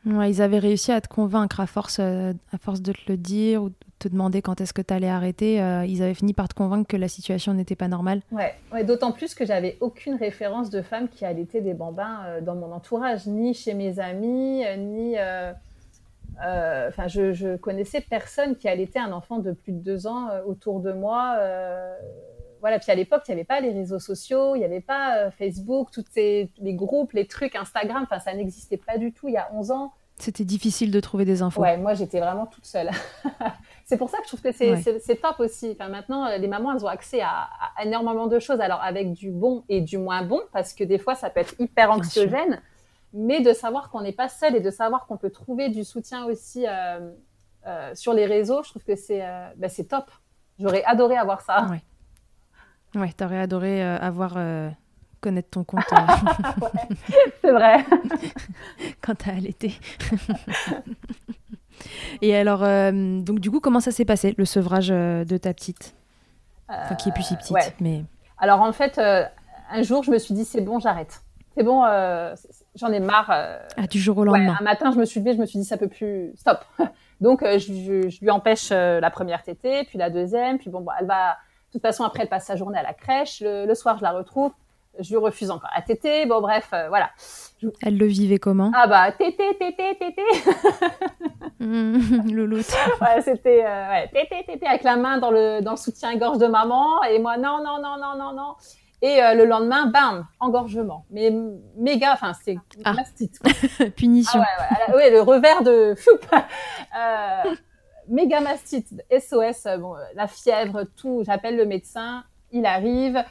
[0.04, 3.64] Ouais, ils avaient réussi à te convaincre à force, à force de te le dire
[3.64, 5.56] ou te demander quand est-ce que tu allais arrêter.
[5.86, 8.20] ils avaient fini par te convaincre que la situation n'était pas normale.
[8.32, 12.54] Ouais, ouais d'autant plus que j'avais aucune référence de femme qui allaitaient des bambins dans
[12.54, 15.16] mon entourage, ni chez mes amis, ni.
[16.38, 20.80] Enfin, je, je, connaissais personne qui allaitait un enfant de plus de deux ans autour
[20.80, 21.38] de moi
[22.60, 25.18] voilà, puis à l'époque, il n'y avait pas les réseaux sociaux, il n'y avait pas
[25.18, 29.34] euh, Facebook, tous les groupes, les trucs, Instagram, enfin, ça n'existait pas du tout il
[29.34, 29.92] y a 11 ans.
[30.18, 31.60] C'était difficile de trouver des infos.
[31.60, 32.90] Ouais, moi, j'étais vraiment toute seule.
[33.86, 35.70] c'est pour ça que je trouve que c'est top aussi.
[35.72, 37.48] Enfin, maintenant, les mamans, elles ont accès à,
[37.82, 41.14] énormément de choses, alors avec du bon et du moins bon, parce que des fois,
[41.14, 42.60] ça peut être hyper anxiogène,
[43.14, 46.26] mais de savoir qu'on n'est pas seul et de savoir qu'on peut trouver du soutien
[46.26, 47.10] aussi euh,
[47.66, 49.24] euh, sur les réseaux, je trouve que c'est
[49.56, 50.10] bah, top.
[50.58, 51.66] J'aurais adoré avoir ça.
[51.70, 51.82] Ouais.
[52.96, 54.70] Ouais, t'aurais adoré euh, avoir euh,
[55.20, 55.84] connaître ton compte.
[55.92, 56.68] Euh,
[57.42, 57.84] c'est vrai.
[59.00, 59.74] Quand t'as allaité.
[62.22, 65.94] Et alors, donc du coup, comment ça s'est passé le sevrage de ta petite?
[66.68, 68.04] Enfin, qui est plus si petite, mais.
[68.38, 71.22] Alors en fait, un jour, je me suis dit c'est bon, j'arrête.
[71.56, 71.82] C'est bon,
[72.74, 73.30] j'en ai marre.
[73.30, 74.56] ah, du jour au lendemain.
[74.60, 76.64] un matin, je me suis levée, je me suis dit ça peut plus, stop.
[77.20, 81.06] Donc je, je, lui empêche la première tétée, puis la deuxième, puis bon, bon elle
[81.06, 81.36] va
[81.68, 83.42] de toute façon, après, elle passe sa journée à la crèche.
[83.44, 84.52] Le, soir, je la retrouve.
[84.98, 86.26] Je lui refuse encore la tétée.
[86.26, 87.10] Bon, bref, euh, voilà.
[87.82, 90.22] Elle le vivait comment Ah bah, tété, tété, tété.
[91.60, 95.76] mmh, le ouais, c'était euh, ouais, tété, tété, avec la main dans le, dans le
[95.76, 97.02] soutien-gorge de maman.
[97.04, 98.54] Et moi, non, non, non, non, non, non.
[99.02, 101.04] Et euh, le lendemain, bam, engorgement.
[101.10, 101.32] Mais
[101.76, 102.92] méga, enfin, c'est ah.
[102.92, 103.38] mastite.
[103.96, 104.40] Punition.
[104.42, 105.94] Ah ouais, ouais, le revers de...
[106.98, 107.54] euh,
[108.08, 111.22] méga mastite, SOS, bon, la fièvre, tout.
[111.24, 113.22] J'appelle le médecin, il arrive.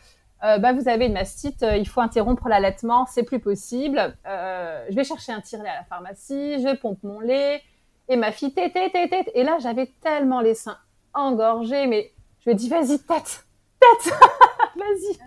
[0.44, 4.16] Euh, bah, vous avez une mastite, il faut interrompre l'allaitement, c'est plus possible.
[4.26, 7.62] je vais chercher un tire-lait à la pharmacie, je pompe mon lait.
[8.08, 9.26] Et ma fille, tété, tété.
[9.34, 10.78] Et là, j'avais tellement les seins
[11.14, 13.46] engorgés, mais je lui ai vas-y, tête,
[13.80, 14.14] tête
[14.76, 15.18] Vas-y.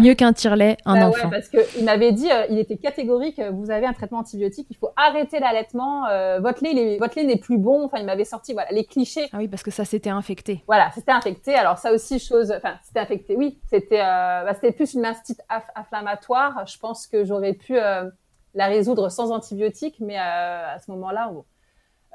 [0.00, 1.28] Mieux qu'un tire-lait, un bah enfant.
[1.28, 4.66] Ouais, parce qu'il m'avait dit, euh, il était catégorique, euh, vous avez un traitement antibiotique,
[4.70, 7.84] il faut arrêter l'allaitement, euh, votre lait, votre lait n'est plus bon.
[7.84, 9.28] Enfin, il m'avait sorti, voilà, les clichés.
[9.32, 10.62] Ah oui, parce que ça s'était infecté.
[10.66, 11.54] Voilà, c'était infecté.
[11.54, 13.36] Alors ça aussi, chose, enfin, c'était infecté.
[13.36, 15.40] Oui, c'était, bah, c'était plus une mastite
[15.74, 16.66] inflammatoire.
[16.66, 21.32] Je pense que j'aurais pu la résoudre sans antibiotiques, mais à ce moment-là,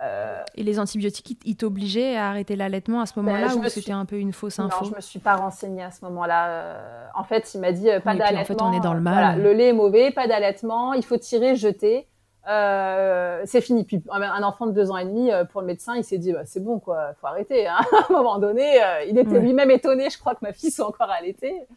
[0.03, 3.93] euh, et les antibiotiques, ils t'obligeaient à arrêter l'allaitement à ce ben, moment-là ou c'était
[3.93, 4.85] un peu une fausse info?
[4.85, 6.49] Non, je me suis pas renseignée à ce moment-là.
[6.49, 8.41] Euh, en fait, il m'a dit euh, pas d'allaitement.
[8.41, 9.41] En fait, on est dans le mal.
[9.41, 12.07] le lait est mauvais, pas d'allaitement, il faut tirer, jeter.
[12.45, 13.85] c'est fini.
[13.85, 16.45] Puis un enfant de deux ans et demi, pour le médecin, il s'est dit bah,
[16.45, 17.67] c'est bon quoi, faut arrêter.
[17.67, 17.79] Hein.
[17.91, 18.79] à un moment donné,
[19.09, 20.11] il était lui-même étonné.
[20.11, 21.67] Je crois que ma fille soit encore allaitée.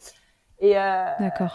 [0.62, 0.72] Et,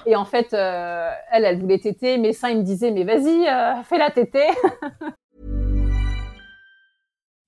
[0.08, 2.34] et en fait, elle, elle voulait téter.
[2.34, 3.46] Seins, ils me disaient mais vas-y,
[3.84, 4.50] fais la tétée.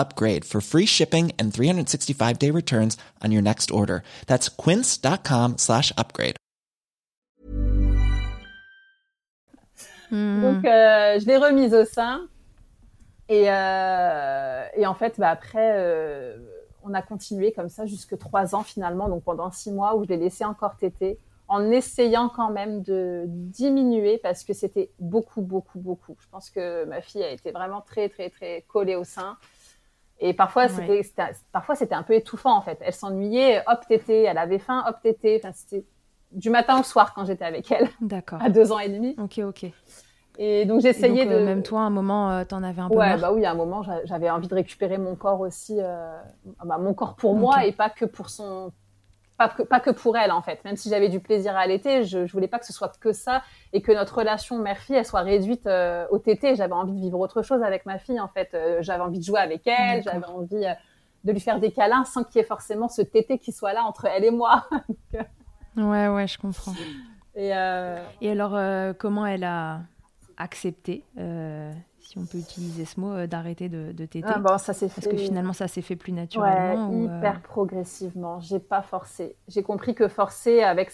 [0.00, 4.02] upgrade for free shipping and 365 day returns on your next order.
[4.26, 6.36] That's quince.com slash upgrade.
[10.10, 10.42] Hmm.
[10.42, 12.26] Donc, euh, je l'ai remise au sein.
[13.28, 16.36] Et, euh, et en fait, bah, après, euh,
[16.82, 19.08] on a continué comme ça jusque trois ans finalement.
[19.08, 23.24] Donc, pendant six mois où je l'ai laissé encore téter en essayant quand même de
[23.26, 26.16] diminuer parce que c'était beaucoup, beaucoup, beaucoup.
[26.20, 29.36] Je pense que ma fille a été vraiment très, très, très collée au sein.
[30.20, 31.00] Et parfois, c'était,
[31.50, 32.78] parfois, c'était un peu étouffant, en fait.
[32.82, 35.40] Elle s'ennuyait, hop, tété, elle avait faim, hop, tété.
[35.42, 35.84] Enfin, c'était
[36.30, 37.88] du matin au soir quand j'étais avec elle.
[38.00, 38.40] D'accord.
[38.42, 39.16] À deux ans et demi.
[39.18, 39.66] Ok, ok.
[40.38, 41.44] Et donc, j'essayais de.
[41.44, 43.18] même toi, à un moment, euh, t'en avais un peu ouais, marre.
[43.18, 45.78] bah oui, à un moment, j'avais envie de récupérer mon corps aussi.
[45.80, 46.18] Euh,
[46.64, 48.72] bah, mon corps pour moi et pas que pour son
[49.40, 50.62] pas que, pas que pour elle en fait.
[50.66, 53.12] Même si j'avais du plaisir à allaiter, je, je voulais pas que ce soit que
[53.12, 56.56] ça et que notre relation mère-fille elle soit réduite euh, au tété.
[56.56, 58.50] J'avais envie de vivre autre chose avec ma fille en fait.
[58.52, 60.74] Euh, j'avais envie de jouer avec elle, j'avais envie euh,
[61.24, 63.82] de lui faire des câlins sans qu'il y ait forcément ce tété qui soit là
[63.84, 64.68] entre elle et moi.
[65.78, 66.74] ouais ouais, je comprends.
[67.34, 67.48] Et,
[68.20, 68.58] et alors
[68.98, 69.80] comment elle a
[70.36, 71.04] accepté
[72.10, 74.88] si on peut utiliser ce mot, euh, d'arrêter de, de téter ah, bon, ça s'est
[74.88, 78.40] Parce que finalement, ça s'est fait plus naturellement ouais, hyper euh, progressivement.
[78.40, 79.36] J'ai pas forcé.
[79.46, 80.90] J'ai compris que forcer, avec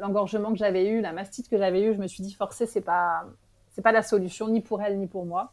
[0.00, 2.80] l'engorgement que j'avais eu, la mastite que j'avais eu, je me suis dit forcer, c'est
[2.80, 3.24] pas,
[3.68, 5.52] c'est pas la solution, ni pour elle, ni pour moi.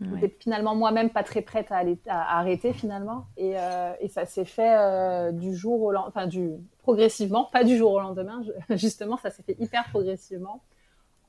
[0.00, 3.26] J'étais finalement moi-même pas très prête à, aller, à arrêter finalement.
[3.36, 7.76] Et, euh, et ça s'est fait du jour au lendemain, enfin du, progressivement, pas du
[7.76, 8.40] jour au lendemain.
[8.70, 10.62] justement, ça s'est fait hyper progressivement.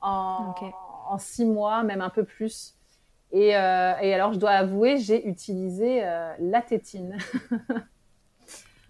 [0.00, 0.54] En,
[1.12, 2.74] en six mois, même un peu plus.
[3.32, 7.16] Et, euh, alors, je dois avouer, j'ai utilisé euh, la tétine.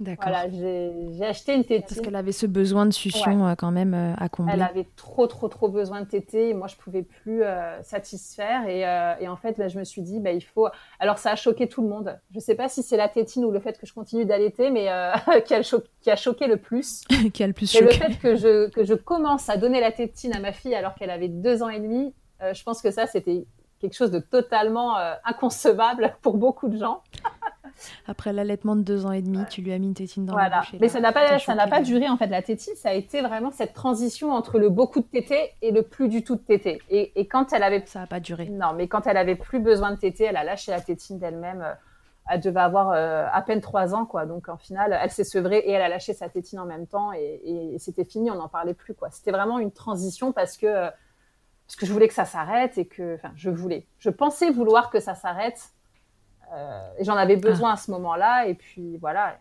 [0.03, 0.31] D'accord.
[0.31, 1.87] Voilà, j'ai acheté une tétine.
[1.89, 4.53] Parce qu'elle avait ce besoin de succion euh, quand même à combler.
[4.55, 6.51] Elle avait trop, trop, trop besoin de tétée.
[6.51, 7.43] Et moi, je pouvais plus
[7.83, 8.67] satisfaire.
[8.69, 8.81] Et,
[9.23, 10.69] et, en fait, là, je me suis dit, bah, il faut.
[10.99, 12.19] Alors, ça a choqué tout le monde.
[12.35, 14.89] Je sais pas si c'est la tétine ou le fait que je continue d'allaiter, mais
[15.47, 15.63] qui, a
[16.01, 17.05] qui a choqué le plus.
[17.33, 17.85] qui a le plus choqué.
[17.85, 20.75] Et le fait que je, que je commence à donner la tétine à ma fille
[20.75, 23.47] alors qu'elle avait deux ans et demi, je pense que ça, c'était
[23.83, 27.03] quelque chose de totalement inconcevable pour beaucoup de gens.
[28.07, 30.49] Après l'allaitement de deux ans et demi, tu lui as mis une tétine dans voilà.
[30.49, 30.75] la bouche.
[30.81, 32.27] Mais ça n'a pas, ça n'a pas duré en fait.
[32.27, 35.83] La tétine, ça a été vraiment cette transition entre le beaucoup de tété et le
[35.83, 36.81] plus du tout de tété.
[36.91, 38.49] Et, et quand elle avait, ça n'a pas duré.
[38.49, 41.63] Non, mais quand elle avait plus besoin de tété, elle a lâché la tétine d'elle-même.
[41.63, 41.75] Euh,
[42.29, 44.27] elle devait avoir euh, à peine trois ans, quoi.
[44.27, 47.13] Donc en final, elle s'est sevrée et elle a lâché sa tétine en même temps
[47.13, 47.41] et,
[47.75, 48.31] et c'était fini.
[48.31, 49.11] On n'en parlait plus, quoi.
[49.11, 50.89] C'était vraiment une transition parce que
[51.73, 54.91] parce que je voulais que ça s'arrête et que, enfin, je voulais, je pensais vouloir
[54.91, 55.71] que ça s'arrête
[56.53, 57.75] euh, et j'en avais besoin ah.
[57.75, 58.47] à ce moment-là.
[58.47, 59.39] Et puis voilà,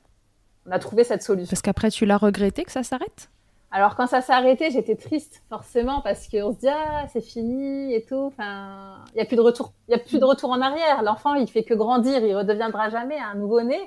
[0.66, 1.50] on a trouvé cette solution.
[1.50, 3.30] Parce qu'après, tu l'as regretté que ça s'arrête?
[3.70, 7.94] Alors quand ça s'est arrêté, j'étais triste forcément parce qu'on se dit ah c'est fini
[7.94, 8.28] et tout.
[8.28, 11.04] Enfin, il y a plus de retour, il y a plus de retour en arrière.
[11.04, 13.80] L'enfant il fait que grandir, il redeviendra jamais un nouveau né.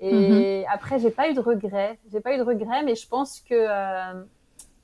[0.00, 0.66] Et mhm.
[0.72, 3.54] après j'ai pas eu de regret, j'ai pas eu de regret, mais je pense que
[3.54, 4.24] euh,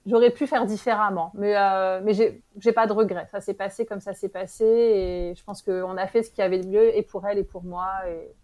[0.06, 1.32] j'aurais pu faire différemment.
[1.34, 3.26] Mais euh, mais j'ai pas de regret.
[3.30, 6.42] Ça s'est passé comme ça s'est passé et je pense qu'on a fait ce qui
[6.42, 7.92] avait de mieux et pour elle et pour moi.
[8.08, 8.34] Et...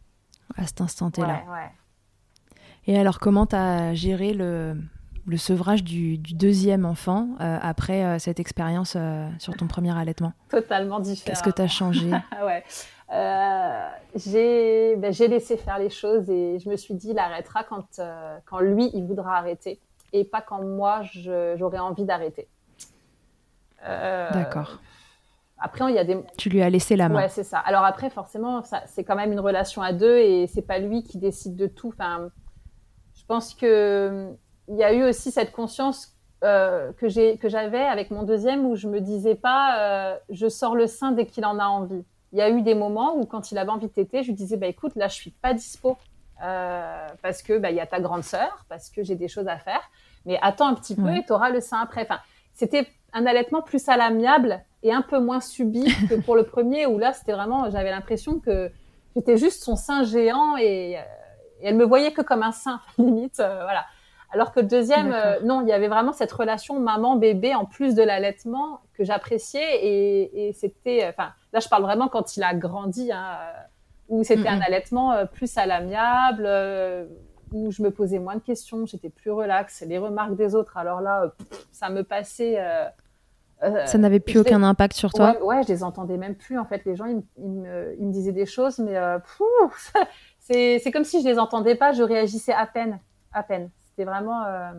[0.57, 1.43] À cet instant-là.
[2.87, 4.77] Et alors comment tu as géré le
[5.27, 10.33] le sevrage du, deuxième enfant euh, après euh, cette expérience euh, sur ton premier allaitement?
[10.49, 11.27] Totalement différent.
[11.27, 12.11] Qu'est-ce que tu as changé?
[12.45, 12.65] Ouais.
[13.09, 18.01] Ben, j'ai laissé faire les choses et je me suis dit, il arrêtera quand,
[18.47, 19.81] quand lui, il voudra arrêter
[20.13, 21.03] et pas quand moi,
[21.57, 22.49] j'aurais envie d'arrêter.
[23.83, 24.79] D'accord.
[25.63, 26.19] Après, il y a des.
[26.37, 27.23] Tu lui as laissé la main.
[27.23, 27.59] Ouais, c'est ça.
[27.59, 31.19] Alors après, forcément, c'est quand même une relation à deux et c'est pas lui qui
[31.19, 31.89] décide de tout.
[31.89, 32.31] Enfin,
[33.15, 34.33] je pense que
[34.69, 38.67] il y a eu aussi cette conscience euh, que j'ai que j'avais avec mon deuxième
[38.67, 42.05] où je me disais pas euh, je sors le sein dès qu'il en a envie.
[42.33, 44.35] Il y a eu des moments où quand il avait envie de téter, je lui
[44.35, 45.97] disais bah écoute là je suis pas dispo
[46.43, 49.47] euh, parce que bah il y a ta grande sœur parce que j'ai des choses
[49.47, 49.83] à faire
[50.27, 52.03] mais attends un petit peu et tu auras le sein après.
[52.03, 52.21] Enfin
[52.55, 56.87] c'était un allaitement plus à l'amiable et un peu moins subi que pour le premier
[56.87, 58.71] où là c'était vraiment j'avais l'impression que
[59.15, 60.99] j'étais juste son sein géant et, et,
[61.63, 63.85] elle me voyait que comme un sein limite voilà.
[64.33, 67.95] Alors que le deuxième, euh, non, il y avait vraiment cette relation maman-bébé en plus
[67.95, 69.85] de l'allaitement que j'appréciais
[70.33, 73.61] et, c'était, euh, enfin, là je parle vraiment quand il a grandi, hein, euh,
[74.09, 76.49] où c'était un allaitement plus à l'amiable,
[77.53, 79.83] où je me posais moins de questions, j'étais plus relax.
[79.87, 81.33] Les remarques des autres, alors là,
[81.71, 82.59] ça me passait.
[83.61, 86.59] ça n'avait plus aucun impact sur toi ouais, je les entendais même plus.
[86.59, 88.97] En fait, les gens, ils, me, ils me, disaient des choses, mais
[90.41, 91.93] c'est comme si je les entendais pas.
[91.93, 92.99] Je réagissais à peine,
[93.33, 93.71] à peine.
[93.93, 94.45] C'était vraiment.
[94.47, 94.73] Euh,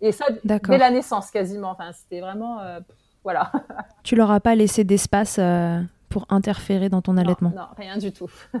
[0.00, 1.70] et ça, dès la naissance quasiment.
[1.70, 2.60] Enfin, c'était vraiment.
[2.60, 2.80] Euh,
[3.24, 3.50] voilà.
[4.02, 8.12] tu leur as pas laissé d'espace euh, pour interférer dans ton allaitement Non, rien du
[8.12, 8.30] tout.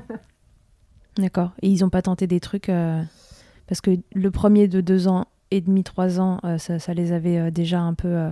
[1.16, 1.50] D'accord.
[1.62, 2.70] Et ils n'ont pas tenté des trucs.
[3.66, 7.80] Parce que le premier de deux ans et demi, trois ans, ça, les avait déjà
[7.80, 8.30] un peu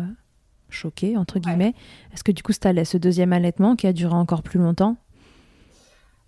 [0.70, 1.74] choqués, entre guillemets.
[2.12, 4.96] Est-ce que du coup, ce deuxième allaitement qui a duré encore plus longtemps,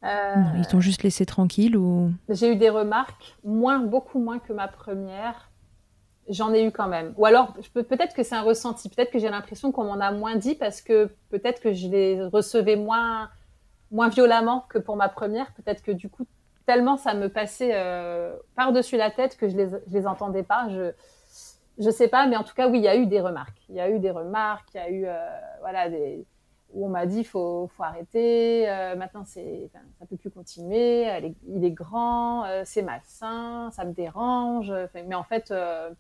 [0.03, 2.11] euh, ils t'ont juste laissé tranquille ou?
[2.29, 5.51] J'ai eu des remarques, moins, beaucoup moins que ma première.
[6.29, 7.13] J'en ai eu quand même.
[7.17, 8.89] Ou alors, peut-être que c'est un ressenti.
[8.89, 12.23] Peut-être que j'ai l'impression qu'on m'en a moins dit parce que peut-être que je les
[12.23, 13.29] recevais moins
[13.91, 15.53] moins violemment que pour ma première.
[15.55, 16.25] Peut-être que du coup,
[16.67, 17.75] tellement ça me passait
[18.57, 20.69] par-dessus la tête que je les, je les entendais pas.
[20.69, 20.93] Je,
[21.79, 23.63] je sais pas, mais en tout cas, oui, il y a eu des remarques.
[23.69, 25.07] Il y a eu des remarques, il y a eu,
[25.61, 26.27] voilà, des,
[26.73, 31.07] où on m'a dit faut faut arrêter euh, maintenant c'est enfin, ça peut plus continuer
[31.49, 35.91] il est grand euh, c'est malsain ça me dérange mais en fait euh,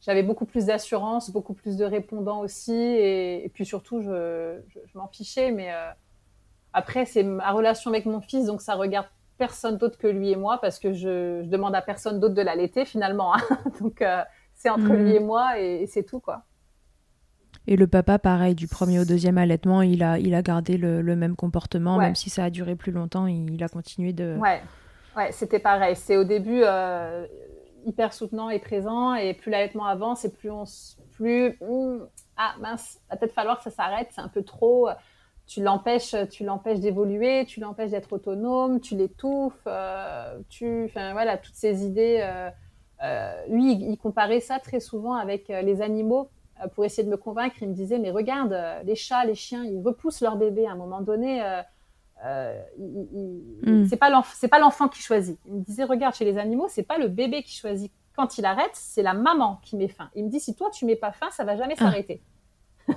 [0.00, 5.08] j'avais beaucoup plus d'assurance beaucoup plus de répondants aussi et, puis surtout je, je, m'en
[5.08, 5.72] fichais mais
[6.72, 9.06] après c'est ma relation avec mon fils donc ça regarde
[9.38, 12.42] personne d'autre que lui et moi parce que je, je demande à personne d'autre de
[12.42, 13.40] l'allaiter finalement hein.
[13.80, 14.04] donc
[14.54, 14.96] c'est entre mmh.
[14.96, 16.44] lui et moi et c'est tout quoi
[17.66, 21.02] et le papa, pareil, du premier au deuxième allaitement, il a, il a gardé le,
[21.16, 24.36] même comportement, même si ça a duré plus longtemps, il, a continué de.
[24.38, 24.60] Ouais,
[25.16, 25.96] ouais c'était pareil.
[25.96, 27.26] C'est au début euh,
[27.86, 30.64] hyper soutenant et présent, et plus l'allaitement avance, et plus on.
[31.12, 31.56] Plus.
[31.62, 32.00] Hmm,
[32.36, 34.88] ah mince, va peut-être falloir que ça s'arrête, c'est un peu trop.
[35.46, 41.36] Tu l'empêches, tu l'empêches d'évoluer, tu l'empêches d'être autonome, tu l'étouffes, euh, tu, enfin voilà,
[41.36, 42.26] toutes ces idées.
[43.02, 46.30] Euh, lui, il comparait ça très souvent avec les animaux
[46.62, 47.56] euh, pour essayer de me convaincre.
[47.62, 50.72] Il me disait, mais regarde, euh, les chats, les chiens, ils repoussent leur bébé à
[50.72, 51.42] un moment donné.
[51.42, 51.62] Euh,
[52.24, 53.86] euh hmm.
[53.86, 55.38] C'est pas l'enfant qui choisit.
[55.46, 57.92] Il me disait, regarde, chez les animaux, c'est pas le bébé qui choisit.
[58.16, 60.10] Quand il arrête, c'est la maman qui met fin.
[60.14, 61.84] Il me dit, si toi tu mets pas fin, ça va jamais ah.
[61.84, 62.22] s'arrêter.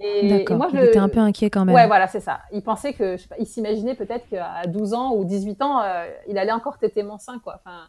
[0.00, 1.74] et, moi, je était un peu inquiet quand même.
[1.74, 2.40] Ouais, voilà, c'est ça.
[2.52, 5.82] Il pensait que, il s'imaginait peut-être qu'à 12 ans ou 18 ans,
[6.26, 7.56] il allait encore téter mon sein, quoi.
[7.56, 7.88] Enfin,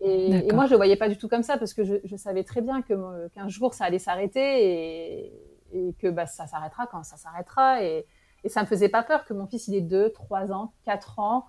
[0.00, 2.44] et, moi, je le voyais pas du tout comme ça parce que je, je savais
[2.44, 5.32] très bien que qu'un jour ça allait s'arrêter et,
[5.72, 7.82] et, que bah, ça s'arrêtera quand ça s'arrêtera.
[7.82, 8.06] Et,
[8.44, 11.18] et, ça me faisait pas peur que mon fils il ait 2, 3 ans, 4
[11.18, 11.46] ans.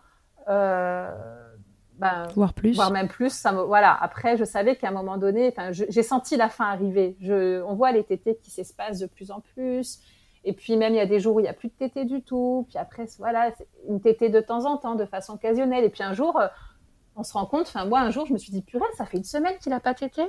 [0.50, 1.12] Euh,
[1.98, 2.76] ben, voire plus.
[2.76, 3.32] Voire même plus.
[3.32, 3.98] Ça me, voilà.
[4.02, 7.16] Après, je savais qu'à un moment donné, j'ai senti la fin arriver.
[7.22, 10.00] Je, on voit les tétés qui s'espacent de plus en plus.
[10.44, 12.06] Et puis même, il y a des jours où il n'y a plus de tétés
[12.06, 12.66] du tout.
[12.70, 13.52] Puis après, voilà,
[13.90, 15.84] une tétée de temps en temps, de façon occasionnelle.
[15.84, 16.40] Et puis un jour,
[17.18, 19.18] on se rend compte, enfin moi un jour je me suis dit purée, ça fait
[19.18, 20.22] une semaine qu'il a pas tété,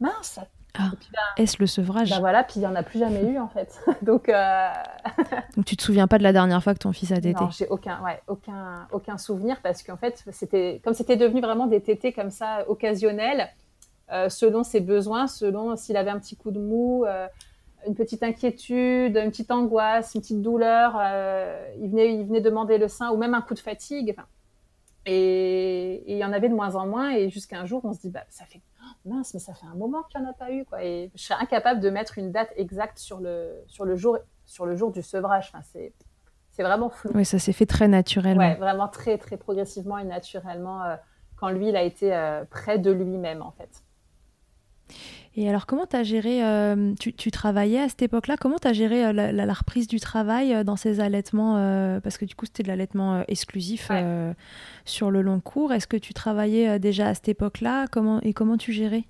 [0.00, 0.40] mince.
[0.78, 3.38] Ah, ben, Est-ce le sevrage ben voilà, puis il n'y en a plus jamais eu
[3.38, 3.78] en fait.
[4.02, 4.68] Donc, euh...
[5.56, 7.50] Donc tu te souviens pas de la dernière fois que ton fils a tété Non,
[7.50, 11.82] j'ai aucun, ouais, aucun, aucun souvenir parce qu'en fait c'était comme c'était devenu vraiment des
[11.82, 13.50] tétés comme ça occasionnels,
[14.12, 17.04] euh, selon ses besoins, selon s'il avait un petit coup de mou.
[17.06, 17.26] Euh,
[17.86, 22.78] une petite inquiétude, une petite angoisse, une petite douleur, euh, il venait, il venait demander
[22.78, 24.14] le sein ou même un coup de fatigue.
[24.16, 24.28] Enfin,
[25.04, 27.10] et il y en avait de moins en moins.
[27.10, 28.60] Et jusqu'à un jour, on se dit, bah, ça fait
[29.04, 30.64] mince, mais ça fait un moment qu'il n'y en a pas eu.
[30.64, 30.84] Quoi.
[30.84, 34.66] Et je serais incapable de mettre une date exacte sur le, sur le, jour, sur
[34.66, 35.50] le jour du sevrage.
[35.52, 35.92] Enfin, c'est,
[36.50, 37.10] c'est vraiment flou.
[37.14, 38.54] Oui, ça s'est fait très naturellement.
[38.56, 40.96] Vraiment très, très progressivement et naturellement euh,
[41.36, 43.82] quand lui, il a été euh, près de lui-même, en fait.
[45.34, 48.74] Et alors, comment tu as géré, euh, tu, travaillais à cette époque-là, comment tu as
[48.74, 51.54] géré euh, la, reprise du travail euh, dans ces allaitements
[52.02, 53.90] Parce que du coup, c'était de l'allaitement exclusif
[54.84, 55.72] sur le long cours.
[55.72, 57.86] Est-ce que tu travaillais déjà à cette époque-là?
[57.90, 59.04] Comment, Et comment tu gérais?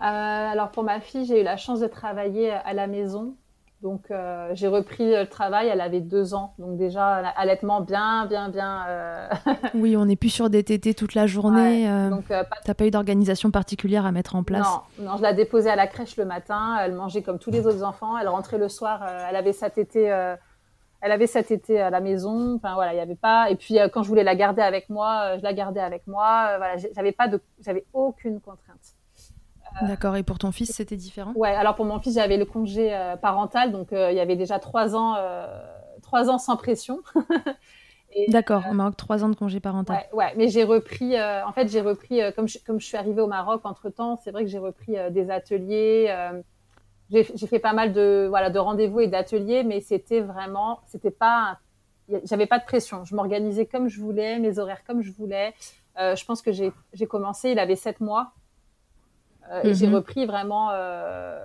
[0.00, 3.34] Alors, pour ma fille, j'ai eu la chance de travailler à la maison.
[3.82, 8.48] Donc euh, j'ai repris le travail, elle avait deux ans, donc déjà allaitement bien, bien,
[8.48, 8.86] bien.
[8.88, 9.28] Euh,
[9.74, 11.88] oui, on n'est plus sur des tétés toute la journée.
[11.88, 12.46] Euh, donc pas...
[12.64, 14.66] t'as pas eu d'organisation particulière à mettre en place?
[14.98, 17.66] Non, non, je la déposais à la crèche le matin, elle mangeait comme tous les
[17.66, 21.90] autres enfants, elle rentrait le soir, elle avait sa tétée, elle avait sa tétée à
[21.90, 22.54] la maison.
[22.56, 23.50] Enfin voilà, il y avait pas.
[23.50, 26.56] Et puis quand je voulais la garder avec moi, je la gardais avec moi.
[26.56, 28.94] voilà, j'avais pas de, j'avais aucune contrainte.
[29.82, 30.16] D'accord.
[30.16, 31.32] Et pour ton fils, c'était différent?
[31.34, 31.54] Ouais.
[31.54, 34.58] Alors pour mon fils, j'avais le congé euh, parental, donc euh, il y avait déjà
[34.58, 35.46] trois ans, euh,
[36.02, 37.00] trois ans sans pression.
[38.28, 38.62] D'accord.
[38.68, 39.96] On Maroc, trois ans de congé parental.
[40.12, 40.18] Ouais.
[40.18, 40.32] ouais.
[40.36, 41.20] Mais j'ai repris.
[41.20, 44.16] en fait, j'ai repris comme je, comme je suis arrivée au Maroc entre temps.
[44.22, 46.14] C'est vrai que j'ai repris des ateliers.
[47.10, 51.58] j'ai fait pas mal de voilà de rendez-vous et d'ateliers, mais c'était vraiment, c'était pas,
[52.22, 53.04] j'avais pas de pression.
[53.04, 55.52] Je m'organisais comme je voulais, mes horaires comme je voulais.
[55.98, 57.50] je pense que j'ai commencé.
[57.50, 58.32] Il avait sept mois
[59.52, 59.94] euh, j'ai mhm.
[59.96, 61.38] repris vraiment euh,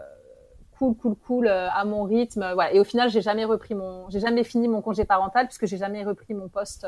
[0.78, 2.52] cool, cool, cool euh, à mon rythme.
[2.54, 2.74] Voilà.
[2.74, 5.78] Et au final, j'ai jamais repris mon, j'ai jamais fini mon congé parental puisque j'ai
[5.78, 6.88] jamais repris mon poste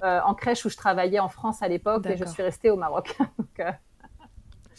[0.00, 3.16] en crèche où je travaillais en France à l'époque et je suis restée au Maroc.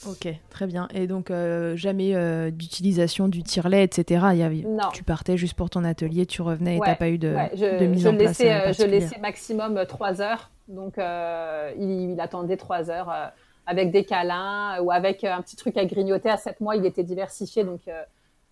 [0.08, 0.88] Ok, très bien.
[0.94, 1.30] Et donc,
[1.76, 4.28] jamais d'utilisation du tire-lait, etc.
[4.32, 4.64] Il y avait...
[4.66, 4.88] Non.
[4.94, 7.36] Tu partais juste pour ton atelier, tu revenais et tu n'as pas eu de,
[7.80, 10.52] de mise en place Je laissais maximum 3 heures.
[10.70, 13.34] Donc, il, il, attendait 3 heures
[13.70, 16.30] avec des câlins ou avec euh, un petit truc à grignoter.
[16.30, 18.02] À 7 mois, il était diversifié, donc euh,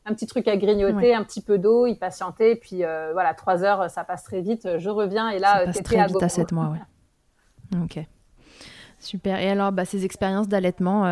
[0.05, 3.63] un petit truc à grignoter, un petit peu d'eau, il patientait, puis euh, voilà, 3
[3.63, 4.77] heures, ça passe très vite.
[4.77, 7.79] Je reviens et là, ça passe très vite à 7 mois, ouais.
[7.83, 8.05] ok.
[8.99, 9.39] Super.
[9.39, 11.05] Et alors, bah, ces expériences d'allaitement,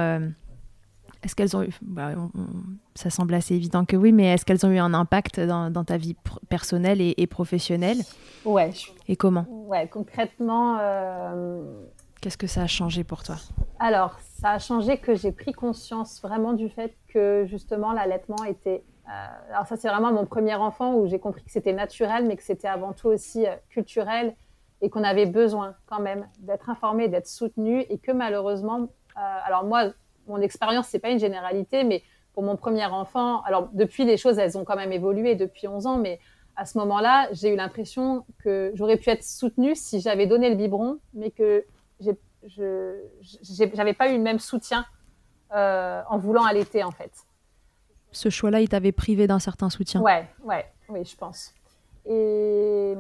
[1.24, 2.12] est-ce qu'elles ont eu, bah,
[2.94, 5.98] ça semble assez évident que oui, mais est-ce qu'elles ont eu un impact dans, ta
[5.98, 6.16] vie
[6.50, 7.98] personnelle et, professionnelle?
[8.44, 8.72] Ouais.
[9.08, 9.46] Et comment?
[9.50, 10.80] Ouais, concrètement.
[12.22, 13.36] Qu'est-ce que ça a changé pour toi
[13.80, 18.84] Alors, ça a changé que j'ai pris conscience vraiment du fait que justement l'allaitement était.
[19.08, 22.36] Euh, alors ça, c'est vraiment mon premier enfant où j'ai compris que c'était naturel, mais
[22.36, 24.36] que c'était avant tout aussi euh, culturel
[24.82, 29.64] et qu'on avait besoin quand même d'être informé, d'être soutenu et que malheureusement, euh, alors
[29.64, 29.92] moi,
[30.28, 32.04] mon expérience, c'est pas une généralité, mais
[32.34, 35.88] pour mon premier enfant, alors depuis les choses, elles ont quand même évolué depuis 11
[35.88, 36.20] ans, mais
[36.56, 40.56] à ce moment-là, j'ai eu l'impression que j'aurais pu être soutenue si j'avais donné le
[40.56, 41.66] biberon, mais que
[42.00, 44.86] je n'avais pas eu le même soutien
[45.54, 47.12] euh, en voulant allaiter en fait.
[48.12, 50.02] Ce choix-là, il t'avait privé d'un certain soutien.
[50.02, 51.54] Ouais, ouais, oui, je pense.
[52.06, 52.94] Et,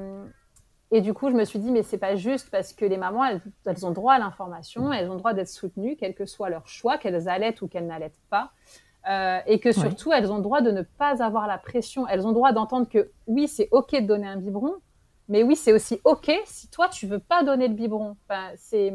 [0.91, 3.23] et du coup, je me suis dit, mais c'est pas juste parce que les mamans,
[3.23, 6.67] elles, elles ont droit à l'information, elles ont droit d'être soutenues, quel que soit leur
[6.67, 8.51] choix, qu'elles allaitent ou qu'elles n'allaitent pas.
[9.07, 12.07] Euh, et que surtout, elles ont droit de ne pas avoir la pression.
[12.07, 14.73] Elles ont droit d'entendre que oui, c'est OK de donner un biberon,
[15.27, 18.15] mais oui, c'est aussi OK si toi, tu veux pas donner le biberon.
[18.27, 18.93] Enfin, c'est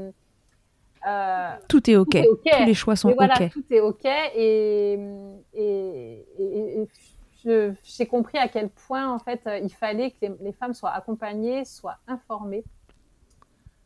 [1.06, 2.24] euh, tout, est okay.
[2.24, 3.50] Tous les choix sont voilà, OK.
[3.50, 4.04] Tout est OK.
[4.04, 4.98] Et,
[5.54, 6.88] et, et,
[7.82, 11.64] j'ai compris à quel point, en fait, euh, il fallait que les, femmes soient accompagnées,
[11.64, 12.64] soient informées.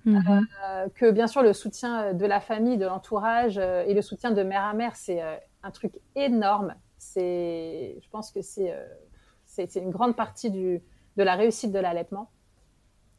[0.05, 0.47] Mhm.
[0.67, 4.43] Euh, que bien sûr, le soutien de la famille, de l'entourage et le soutien de
[4.43, 5.23] mère à mère, c'est
[5.63, 6.75] un truc énorme.
[7.17, 8.75] Je pense que c'est,
[9.47, 10.83] c'est une grande partie du,
[11.17, 12.29] de la réussite de l'allaitement.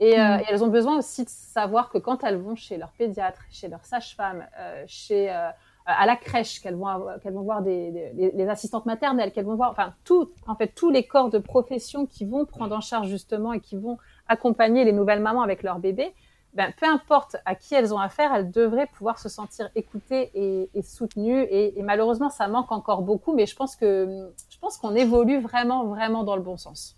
[0.02, 0.10] Euh, mm.
[0.10, 3.68] Et, elles ont besoin aussi de savoir que quand elles vont chez leur pédiatre, chez
[3.68, 5.50] leur sage-femme, euh, chez euh,
[5.86, 9.70] à la crèche, qu'elles vont qu'elles vont voir des, les assistantes maternelles, qu'elles vont voir,
[9.70, 13.54] enfin tout, en fait tous les corps de profession qui vont prendre en charge justement
[13.54, 16.14] et qui vont accompagner les nouvelles mamans avec leur bébé.
[16.56, 20.70] Ben, peu importe à qui elles ont affaire, elles devraient pouvoir se sentir écoutées et,
[20.74, 21.42] et soutenues.
[21.42, 25.42] Et, et, malheureusement, ça manque encore beaucoup, mais je pense que je pense qu'on évolue
[25.42, 26.98] vraiment, vraiment dans le bon sens.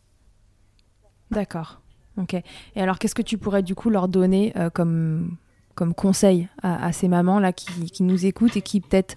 [1.32, 1.82] D'accord.
[2.18, 2.34] Ok.
[2.34, 5.36] Et alors, qu'est-ce que tu pourrais du coup leur donner euh, comme,
[5.76, 9.16] comme conseil à, ces mamans-là qui, qui, nous écoutent et qui peut-être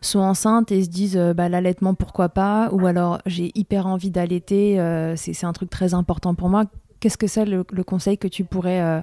[0.00, 2.68] sont enceintes et se disent euh, bah, l'allaitement, pourquoi pas?
[2.72, 6.64] Ou alors, j'ai hyper envie d'allaiter, euh, c'est un truc très important pour moi.
[7.00, 9.02] Qu'est-ce que c'est le, conseil que tu pourrais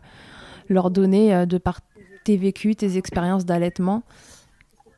[0.70, 1.82] leur donner de par
[2.24, 4.03] tes vécus, tes expériences d'allaitement?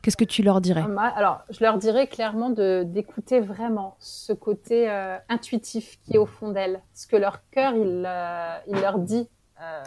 [0.02, 0.84] Qu'est-ce que tu leur dirais
[1.16, 6.50] Alors, je leur dirais clairement d'écouter vraiment ce côté euh, intuitif qui est au fond
[6.52, 9.30] d'elles, ce que leur cœur il, euh, il leur dit.
[9.62, 9.84] Euh,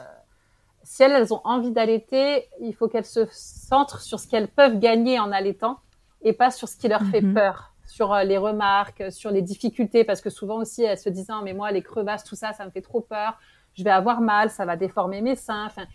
[0.84, 4.78] si elles, elles ont envie d'allaiter, il faut qu'elles se centrent sur ce qu'elles peuvent
[4.78, 5.78] gagner en allaitant
[6.22, 7.34] et pas sur ce qui leur fait mhm.
[7.34, 11.40] peur, sur les remarques, sur les difficultés, parce que souvent aussi elles se disent ah,
[11.42, 13.38] mais moi les crevasses tout ça ça me fait trop peur,
[13.74, 15.66] je vais avoir mal, ça va déformer mes seins.
[15.66, 15.86] Enfin,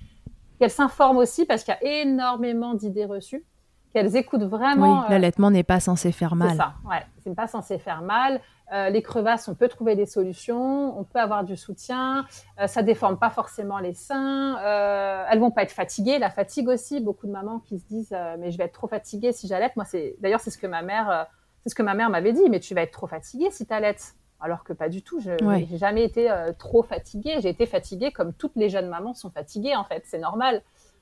[0.59, 3.45] qu'elles s'informent aussi parce qu'il y a énormément d'idées reçues
[3.93, 4.99] qu'elles écoutent vraiment.
[4.99, 6.51] Oui, euh, l'allaitement n'est pas censé faire mal.
[6.51, 8.39] C'est ça, ouais, c'est pas censé faire mal.
[8.71, 12.25] Euh, les crevasses, on peut trouver des solutions, on peut avoir du soutien,
[12.59, 16.67] euh, ça déforme pas forcément les seins, euh, elles vont pas être fatiguées, la fatigue
[16.67, 19.75] aussi, beaucoup de mamans qui se disent mais je vais être trop fatiguée si j'allaite.
[19.75, 21.27] Moi c'est d'ailleurs c'est ce que ma mère
[21.63, 23.73] c'est ce que ma mère m'avait dit, mais tu vas être trop fatiguée si tu
[23.73, 24.15] allaites.
[24.39, 28.33] Alors que pas du tout, je n'ai jamais été trop fatiguée, j'ai été fatiguée comme
[28.33, 30.61] toutes les jeunes mamans sont fatiguées en fait, c'est normal.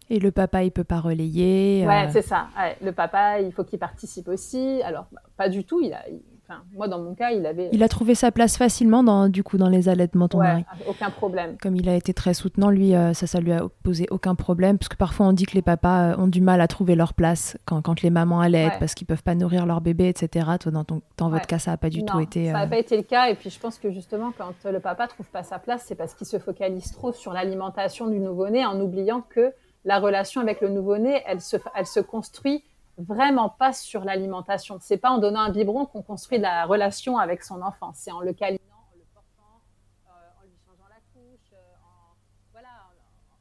[0.10, 1.86] Et le papa, il peut pas relayer.
[1.86, 2.10] Ouais, euh.
[2.12, 2.48] c'est ça.
[2.82, 4.82] le papa, il faut qu'il participe aussi.
[4.84, 5.82] Alors, bah, pas du tout.
[5.82, 6.00] Il a,
[6.48, 7.70] enfin, moi, dans mon cas, il avait.
[7.74, 11.10] Il a trouvé sa place facilement, dans, du coup, dans les allaitements, ton ouais, Aucun
[11.10, 11.58] problème.
[11.62, 14.78] Comme il a été très soutenant, lui, euh, ça, ça lui a posé aucun problème.
[14.78, 17.14] Parce que parfois, on dit que les papas euh, ont du mal à trouver leur
[17.14, 20.48] place quand, quand les mamans allaitent, parce qu'ils peuvent pas nourrir leur bébé, etc.
[20.58, 22.48] Toi, dans, ton, dans votre cas, ça n'a pas du tout été.
[22.48, 23.28] Ça n'a pas été le cas.
[23.28, 26.14] Et puis, je pense que justement, quand le papa trouve pas sa place, c'est parce
[26.14, 29.52] qu'il se focalise trop sur l'alimentation du nouveau-né en oubliant que
[29.88, 32.62] la relation avec le nouveau-né, elle se, elle se construit
[32.98, 34.80] vraiment pas sur l'alimentation.
[34.82, 37.94] C'est pas en donnant un biberon qu'on construit la relation avec son enfant.
[37.96, 39.62] C'est en le câlinant, en le portant,
[40.08, 42.16] euh, en lui changeant la couche, euh, en,
[42.52, 42.68] voilà,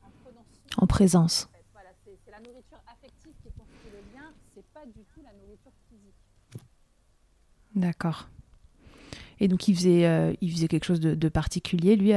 [0.04, 0.44] en, prenant
[0.78, 1.48] en présence.
[2.24, 4.26] c'est la nourriture affective qui construit le lien.
[4.54, 6.62] C'est pas du tout la nourriture physique.
[7.74, 8.28] D'accord.
[9.40, 12.12] Et donc, il faisait, euh, il faisait quelque chose de, de particulier, lui,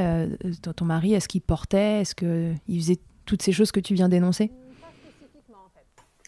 [0.61, 1.15] ton mari?
[1.15, 2.01] Est-ce qu'il portait?
[2.01, 2.99] Est-ce qu'il faisait
[3.29, 4.51] toutes ces choses que tu viens d'énoncer.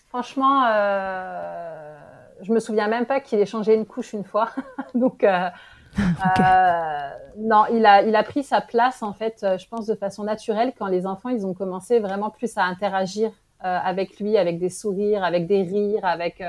[0.10, 1.98] Franchement, euh,
[2.44, 4.50] je me souviens même pas qu'il ait changé une couche une fois.
[4.94, 5.50] Donc, euh,
[5.98, 10.24] euh, non, il a, il a pris sa place, en fait, je pense, de façon
[10.24, 13.32] naturelle quand les enfants, ils ont commencé vraiment plus à interagir
[13.64, 16.44] avec lui, avec des sourires, avec des rires, avec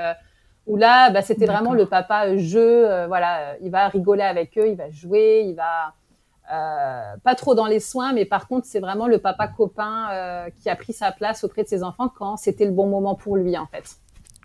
[0.65, 3.05] où là, bah, c'était vraiment le papa jeu.
[3.05, 5.93] voilà, il va rigoler avec eux, il va jouer, il va
[6.51, 10.49] euh, pas trop dans les soins, mais par contre, c'est vraiment le papa copain euh,
[10.61, 13.37] qui a pris sa place auprès de ses enfants quand c'était le bon moment pour
[13.37, 13.97] lui, en fait.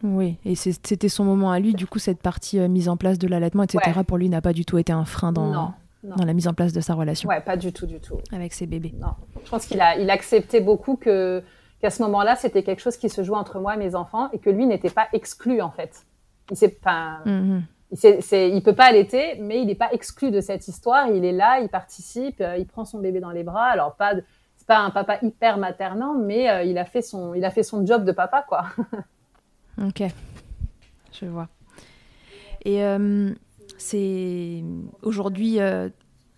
[0.02, 1.74] Oui, et c'était son moment à lui.
[1.74, 4.64] Du coup, cette partie mise en place de l'allaitement, etc., pour lui n'a pas du
[4.64, 5.74] tout été un frein dans,
[6.04, 7.28] dans la mise en place de sa relation.
[7.28, 8.18] Ouais, pas du tout, du tout.
[8.30, 8.94] Avec ses bébés.
[8.96, 9.14] Non.
[9.44, 11.42] Je pense qu'il a, il acceptait beaucoup que
[11.80, 14.38] qu'à ce moment-là, c'était quelque chose qui se jouait entre moi et mes enfants et
[14.38, 16.04] que lui n'était pas exclu en fait.
[16.50, 17.20] Il s'est pas.
[17.92, 18.48] Mm-hmm.
[18.50, 21.08] Il, il peut pas allaiter, mais il n'est pas exclu de cette histoire.
[21.08, 23.66] Il est là, il participe, euh, il prend son bébé dans les bras.
[23.66, 24.14] Alors pas,
[24.56, 27.62] c'est pas un papa hyper maternant, mais euh, il a fait son, il a fait
[27.62, 28.66] son job de papa, quoi.
[29.82, 30.02] ok,
[31.12, 31.48] je vois.
[32.64, 33.32] Et euh,
[33.78, 34.62] c'est
[35.02, 35.58] aujourd'hui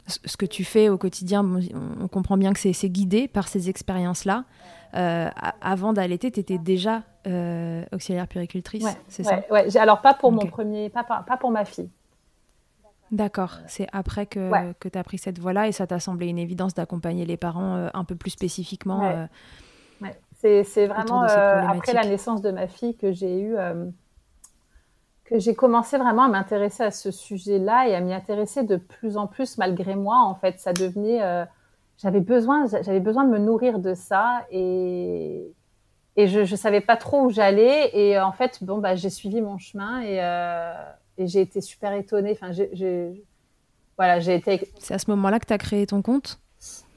[0.07, 1.45] ce que tu fais au quotidien.
[2.01, 4.45] On comprend bien que c'est guidé par ces expériences-là.
[4.93, 9.77] Avant d'allaiter, tu étais déjà euh, auxiliaire puricultrice, c'est ça ouais.
[9.77, 11.91] Alors pas pour mon premier, pas, pas, pour ma fille.
[13.11, 16.39] D'accord, c'est après que, que tu as pris cette voie-là et ça t'a semblé une
[16.39, 19.05] évidence d'accompagner les parents euh, un peu plus spécifiquement.
[19.05, 19.27] Euh,
[20.33, 23.57] c'est vraiment après la naissance de ma fille que j'ai eu
[25.25, 29.19] que j'ai commencé vraiment à m'intéresser à ce sujet-là et à m'y intéresser de plus
[29.19, 30.19] en plus malgré moi.
[30.23, 31.21] En fait, ça devenait,
[32.03, 35.53] j'avais besoin, j'avais besoin de me nourrir de ça et
[36.17, 37.97] et je ne savais pas trop où j'allais.
[37.97, 40.73] Et en fait, bon, bah, j'ai suivi mon chemin et, euh,
[41.17, 42.33] et j'ai été super étonnée.
[42.33, 43.25] Enfin, j'ai,
[43.97, 44.71] voilà, j'ai été.
[44.79, 46.41] C'est à ce moment-là que tu as créé ton compte?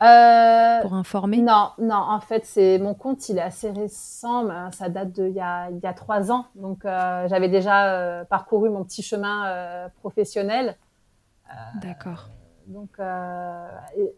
[0.01, 1.37] Euh, Pour informer?
[1.37, 1.95] Non, non.
[1.95, 4.49] En fait, c'est mon compte, il est assez récent.
[4.71, 6.47] Ça date de il y a, il y a trois ans.
[6.55, 10.75] Donc, euh, j'avais déjà parcouru mon petit chemin professionnel.
[11.81, 12.29] D'accord.
[12.67, 13.67] Donc, euh,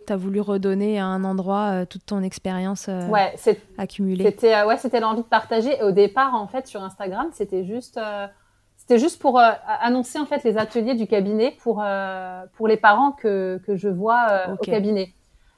[0.05, 3.33] tu as voulu redonner à un endroit euh, toute ton expérience euh, ouais,
[3.77, 4.23] accumulée.
[4.23, 5.77] C'était ouais, c'était l'envie de partager.
[5.79, 7.99] Et au départ, en fait, sur Instagram, c'était juste
[8.77, 11.83] c'était juste pour annoncer en fait les ateliers du cabinet pour
[12.53, 15.13] pour les parents que que je vois au cabinet.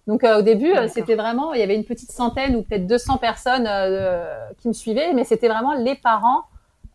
[0.06, 3.68] Donc au début, c'était vraiment il y avait une petite centaine ou peut-être 200 personnes
[4.60, 6.44] qui me suivaient, mais c'était vraiment les parents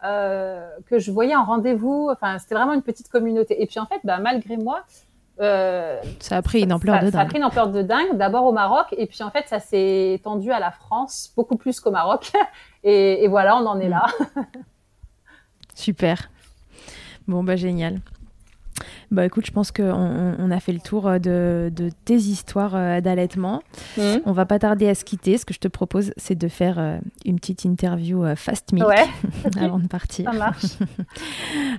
[0.02, 2.08] que je voyais en rendez-vous.
[2.10, 3.60] Enfin, c'était vraiment une petite communauté.
[3.60, 4.84] Et puis en fait, bah, malgré moi,
[5.42, 7.12] euh, ça a pris une ampleur de dingue.
[7.12, 9.58] Ça a pris une ampleur de dingue, d'abord au Maroc, et puis en fait, ça
[9.58, 12.32] s'est étendu à la France, beaucoup plus qu'au Maroc.
[12.84, 14.06] Et, voilà, on en est là.
[15.74, 16.30] Super.
[17.28, 18.00] Bon, bah génial.
[19.12, 22.74] Bah écoute, je pense qu'on on a fait le tour euh, de, de tes histoires
[22.74, 23.62] euh, d'allaitement.
[23.96, 24.02] Mmh.
[24.24, 25.38] On va pas tarder à se quitter.
[25.38, 28.88] Ce que je te propose, c'est de faire une petite interview fast milk
[29.60, 30.32] avant de partir.
[30.32, 30.64] Ça marche.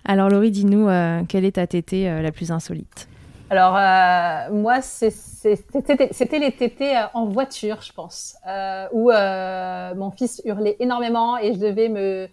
[0.06, 0.88] Alors Laurie, dis-nous,
[1.28, 3.10] quelle est ta tétée la plus insolite?
[3.50, 9.12] Alors, euh, moi, c'était les tétés euh, en voiture, je pense, euh, où
[9.96, 12.28] mon fils hurlait énormément et je devais me,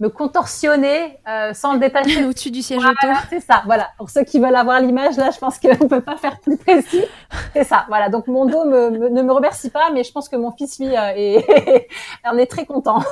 [0.00, 1.18] me contorsionner
[1.52, 2.24] sans le détacher.
[2.26, 3.06] Au-dessus du siège auto.
[3.30, 3.90] C'est ça, voilà.
[3.98, 6.56] Pour ceux qui veulent avoir l'image, là, je pense qu'on ne peut pas faire plus
[6.56, 7.04] précis.
[7.52, 8.08] C'est ça, voilà.
[8.08, 11.88] Donc, mon dos ne me remercie pas, mais je pense que mon fils, lui, est,
[12.24, 13.02] en est très content.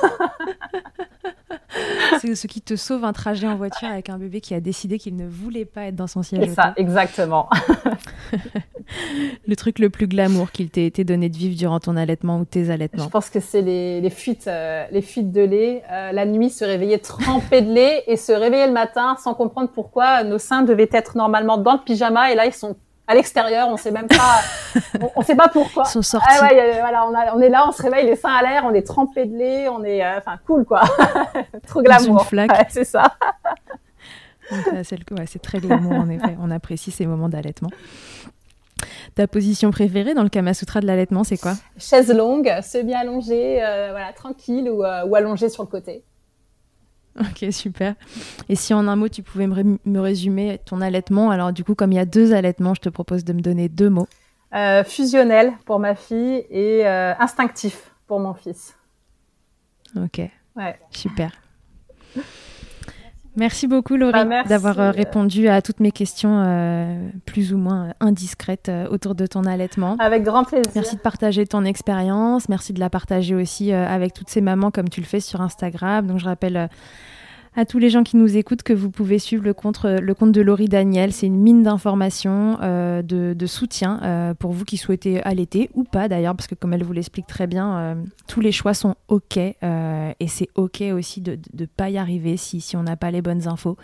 [2.19, 4.99] c'est ce qui te sauve un trajet en voiture avec un bébé qui a décidé
[4.99, 6.49] qu'il ne voulait pas être dans son siège.
[6.49, 7.49] C'est ça, exactement.
[9.47, 12.45] le truc le plus glamour qu'il t'ait été donné de vivre durant ton allaitement ou
[12.45, 13.05] tes allaitements.
[13.05, 15.83] Je pense que c'est les, fuites, euh, les fuites de lait.
[15.91, 19.69] Euh, la nuit, se réveiller trempé de lait et se réveiller le matin sans comprendre
[19.73, 23.67] pourquoi nos seins devaient être normalement dans le pyjama et là ils sont à l'extérieur,
[23.69, 24.39] on sait même pas,
[25.15, 25.83] on, sait pas pourquoi.
[25.87, 26.27] Ils sont sortis.
[26.39, 28.73] Ah ouais, voilà, on, on, est là, on se réveille les seins à l'air, on
[28.73, 30.83] est trempé de lait, on est, euh, enfin, cool quoi.
[31.67, 32.25] Trop glamour.
[32.31, 33.13] Ouais, c'est ça.
[34.51, 36.35] Ouais, c'est très glamour en effet.
[36.39, 37.69] On apprécie ces moments d'allaitement.
[39.15, 41.53] Ta position préférée dans le Kama Sutra de l'allaitement, c'est quoi?
[41.77, 46.03] Chaise longue, semi allongée, euh, voilà, tranquille ou, euh, ou allongée sur le côté.
[47.19, 47.93] Ok, super.
[48.49, 51.91] Et si en un mot, tu pouvais me, résumer ton allaitement, alors du coup, comme
[51.91, 54.07] il y a deux allaitements, je te propose de me donner deux mots.
[54.55, 58.75] Euh, fusionnel pour ma fille et euh, instinctif pour mon fils.
[59.95, 60.21] Ok.
[60.55, 60.79] Ouais.
[60.91, 61.31] Super.
[63.35, 67.93] Merci beaucoup Laurie bah, d'avoir euh, répondu à toutes mes questions euh, plus ou moins
[67.99, 69.95] indiscrètes euh, autour de ton allaitement.
[69.99, 70.71] Avec grand plaisir.
[70.75, 74.89] Merci de partager ton expérience, merci de la partager aussi avec toutes ces mamans comme
[74.89, 76.05] tu le fais sur Instagram.
[76.05, 76.69] Donc je rappelle
[77.55, 80.31] à tous les gens qui nous écoutent que vous pouvez suivre le compte, le compte
[80.31, 81.11] de Laurie Daniel.
[81.13, 86.07] C'est une mine d'informations, euh, de, soutien euh, pour vous qui souhaitez allaiter ou pas
[86.07, 87.95] d'ailleurs, parce que comme elle vous l'explique très bien, euh,
[88.27, 92.75] tous les choix sont OK et c'est OK aussi de ne pas y arriver si,
[92.75, 93.77] on n'a pas les bonnes infos.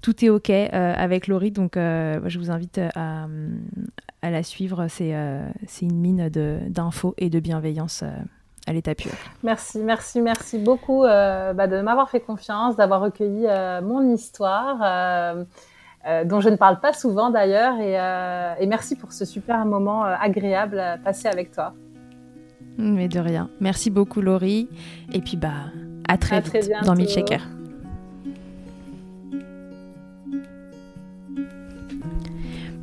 [0.00, 3.26] Tout est OK avec Laurie, donc je vous invite à
[4.22, 4.86] la suivre.
[4.88, 5.14] C'est
[5.82, 6.28] une mine
[6.68, 8.04] d'infos et de bienveillance
[8.66, 9.12] à l'état pur.
[9.42, 14.78] Merci, merci, merci beaucoup euh, bah, de m'avoir fait confiance, d'avoir recueilli euh, mon histoire,
[14.82, 20.82] euh, dont je ne parle pas souvent d'ailleurs, et, merci pour ce super moment agréable
[21.02, 21.72] passé avec toi.
[22.76, 23.48] Mais de rien.
[23.60, 24.68] Merci beaucoup Laurie,
[25.12, 25.70] et puis bah
[26.08, 27.40] À très vite dans Milkshaker.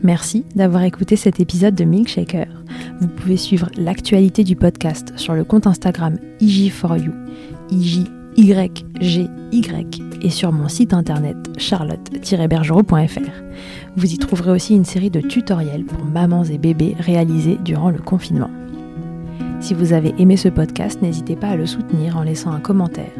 [0.03, 2.60] Merci d'avoir écouté cet épisode de Milkshaker.
[3.01, 7.11] Vous pouvez suivre l'actualité du podcast sur le compte Instagram IG4U,
[7.71, 9.27] IJYGY,
[10.21, 13.31] et sur mon site internet charlotte-bergerot.fr.
[13.95, 17.97] Vous y trouverez aussi une série de tutoriels pour mamans et bébés réalisés durant le
[17.97, 18.51] confinement.
[19.61, 23.11] Si vous avez aimé ce podcast, n'hésitez pas à le soutenir en laissant un commentaire,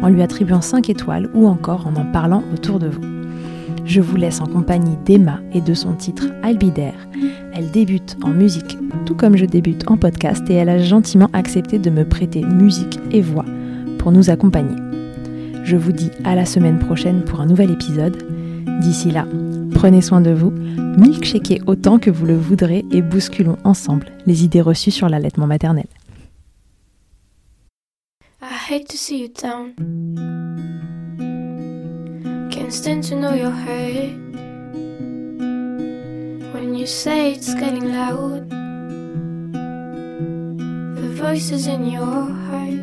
[0.00, 3.13] en lui attribuant 5 étoiles ou encore en en parlant autour de vous.
[3.84, 7.08] Je vous laisse en compagnie d'Emma et de son titre Albidaire.
[7.52, 11.78] Elle débute en musique tout comme je débute en podcast et elle a gentiment accepté
[11.78, 13.44] de me prêter musique et voix
[13.98, 14.76] pour nous accompagner.
[15.64, 18.16] Je vous dis à la semaine prochaine pour un nouvel épisode.
[18.80, 19.26] D'ici là,
[19.72, 24.60] prenez soin de vous, milkshakez autant que vous le voudrez et bousculons ensemble les idées
[24.60, 25.86] reçues sur l'allaitement maternel.
[32.74, 34.18] Can't stand to know your hurt.
[36.52, 38.50] When you say it's getting loud,
[40.96, 42.80] the voices in your heart.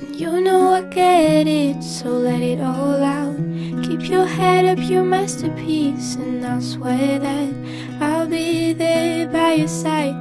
[0.00, 3.36] And You know I get it, so let it all out.
[3.84, 7.52] Keep your head up, your masterpiece, and I'll swear that
[8.00, 10.16] I'll be there by your side.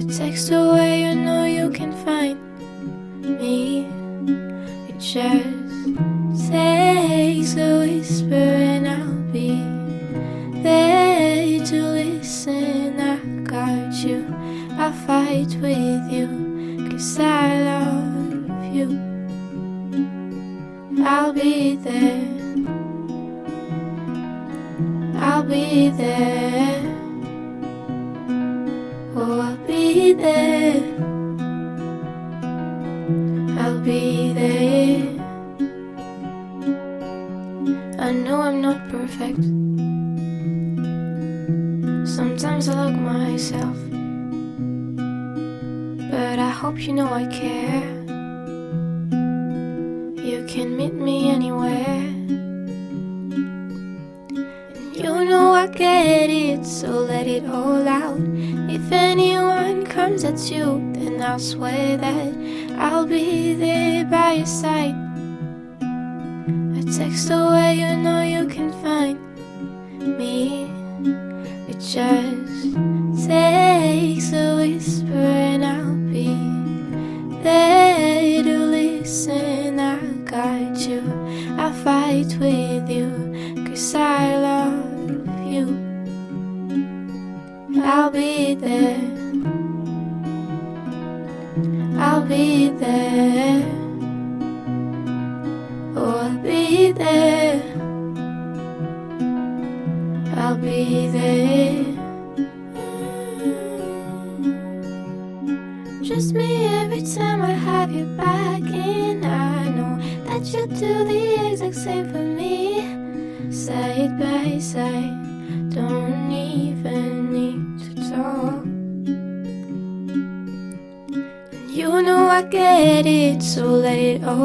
[0.00, 0.93] A text away,
[5.14, 5.53] shared.
[87.86, 88.98] I'll be there.
[91.98, 93.83] I'll be there.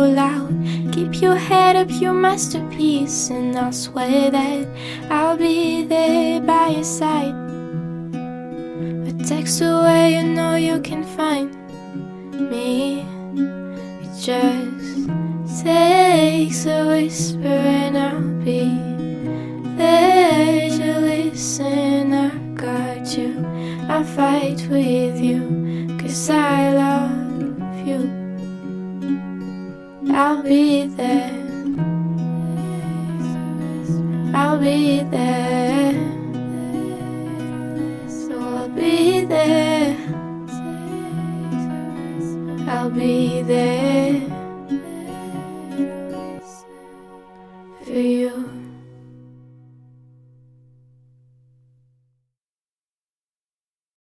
[0.01, 0.49] Out.
[0.91, 4.67] Keep your head up, your masterpiece, and I swear that
[5.09, 7.35] I'll be there by your side.
[9.07, 11.55] A text away, you know you can find
[12.49, 13.01] me.
[14.01, 14.68] It just